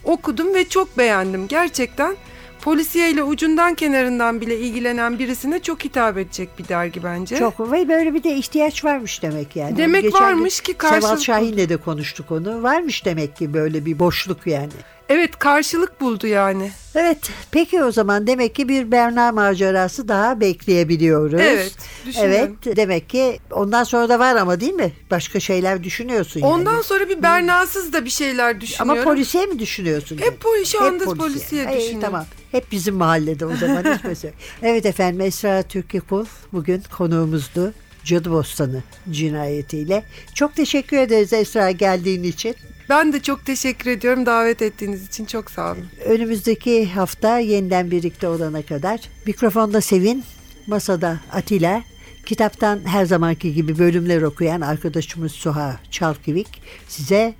Okudum 0.05 0.55
ve 0.55 0.68
çok 0.68 0.99
beğendim. 0.99 1.49
Gerçekten 1.49 2.16
polisiye 2.62 3.11
ile 3.11 3.23
ucundan 3.23 3.75
kenarından 3.75 4.40
bile 4.40 4.59
ilgilenen 4.59 5.18
birisine 5.18 5.61
çok 5.62 5.85
hitap 5.85 6.18
edecek 6.18 6.49
bir 6.59 6.68
dergi 6.68 7.05
bence. 7.05 7.37
Çok 7.38 7.73
ve 7.73 7.88
böyle 7.88 8.14
bir 8.14 8.23
de 8.23 8.35
ihtiyaç 8.37 8.85
varmış 8.85 9.23
demek 9.23 9.57
yani. 9.57 9.77
Demek 9.77 10.03
Geçen 10.03 10.21
varmış 10.23 10.61
ki 10.61 10.75
Seval 10.81 11.01
karşılık- 11.01 11.25
Şahin'le 11.25 11.68
de 11.68 11.77
konuştuk 11.77 12.31
onu. 12.31 12.62
Varmış 12.62 13.05
demek 13.05 13.37
ki 13.37 13.55
böyle 13.55 13.87
bir 13.87 13.99
boşluk 13.99 14.47
yani. 14.47 14.73
Evet 15.09 15.38
karşılık 15.38 16.01
buldu 16.01 16.27
yani. 16.27 16.71
Evet 16.94 17.31
peki 17.51 17.83
o 17.85 17.92
zaman 17.92 18.27
demek 18.27 18.55
ki 18.55 18.68
bir 18.68 18.92
Berna 18.92 19.33
macerası 19.33 20.09
daha 20.09 20.40
bekleyebiliyoruz. 20.40 21.40
Evet, 21.40 21.73
düşünüyorum. 22.07 22.57
Evet 22.64 22.77
demek 22.77 23.09
ki 23.09 23.38
ondan 23.51 23.85
sonra 23.85 24.09
da 24.09 24.18
var 24.18 24.37
ama 24.37 24.61
değil 24.61 24.73
mi? 24.73 24.92
Başka 25.11 25.40
şeyler 25.40 25.85
düşünüyorsun 25.85 26.40
yani. 26.40 26.53
Ondan 26.53 26.83
sonra 26.83 27.09
bir 27.09 27.23
Berna'sız 27.23 27.92
da 27.92 28.05
bir 28.05 28.11
şeyler 28.11 28.61
düşünüyorum. 28.61 28.90
Ama 29.01 29.05
polisiye 29.14 29.47
mi 29.47 29.59
düşünüyorsun? 29.59 30.18
Hep 30.18 30.42
poli- 30.42 30.66
şu 30.66 30.79
Hep 30.79 30.87
anda 30.87 31.05
polisiye 31.05 31.66
Ay, 31.66 31.77
düşünüyorum. 31.77 32.01
Tamam. 32.01 32.25
Hep 32.53 32.73
bizim 32.73 32.95
mahallede 32.95 33.47
o 33.47 33.57
zaman 33.57 33.95
hiç 33.95 34.05
mesele. 34.05 34.33
Evet 34.63 34.87
efendim 34.87 35.21
Esra 35.21 35.63
Türkiye 35.63 36.01
Kul 36.01 36.27
bugün 36.53 36.83
konuğumuzdu. 36.97 37.73
Cadı 38.05 38.31
Bostanı 38.31 38.83
cinayetiyle. 39.11 40.05
Çok 40.35 40.57
teşekkür 40.57 40.97
ederiz 40.97 41.33
Esra 41.33 41.71
geldiğin 41.71 42.23
için. 42.23 42.57
Ben 42.89 43.13
de 43.13 43.23
çok 43.23 43.47
teşekkür 43.47 43.91
ediyorum 43.91 44.27
davet 44.27 44.63
ettiğiniz 44.63 45.09
için 45.09 45.25
çok 45.25 45.51
sağ 45.51 45.73
olun. 45.73 45.87
Önümüzdeki 46.05 46.87
hafta 46.87 47.39
yeniden 47.39 47.91
birlikte 47.91 48.29
olana 48.29 48.63
kadar 48.63 49.01
mikrofonda 49.27 49.81
Sevin, 49.81 50.25
masada 50.67 51.21
Atilla, 51.33 51.83
kitaptan 52.27 52.81
her 52.87 53.05
zamanki 53.05 53.55
gibi 53.55 53.79
bölümler 53.79 54.23
okuyan 54.23 54.61
arkadaşımız 54.61 55.33
Suha 55.33 55.81
Çalkivik 55.91 56.63
size 56.89 57.35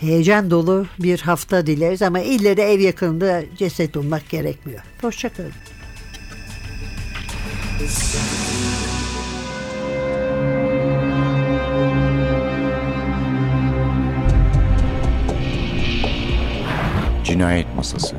heyecan 0.00 0.50
dolu 0.50 0.86
bir 0.98 1.20
hafta 1.20 1.66
dileriz 1.66 2.02
ama 2.02 2.20
ille 2.20 2.56
de 2.56 2.62
ev 2.72 2.80
yakınında 2.80 3.42
ceset 3.56 3.94
bulmak 3.94 4.30
gerekmiyor. 4.30 4.80
Hoşçakalın. 5.00 5.52
Cinayet 17.24 17.66
Masası 17.76 18.16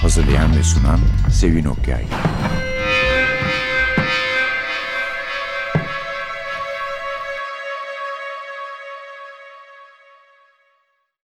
Hazırlayan 0.00 0.56
ve 0.56 0.62
sunan 0.62 1.00
Sevin 1.32 1.64
Okyay 1.64 2.04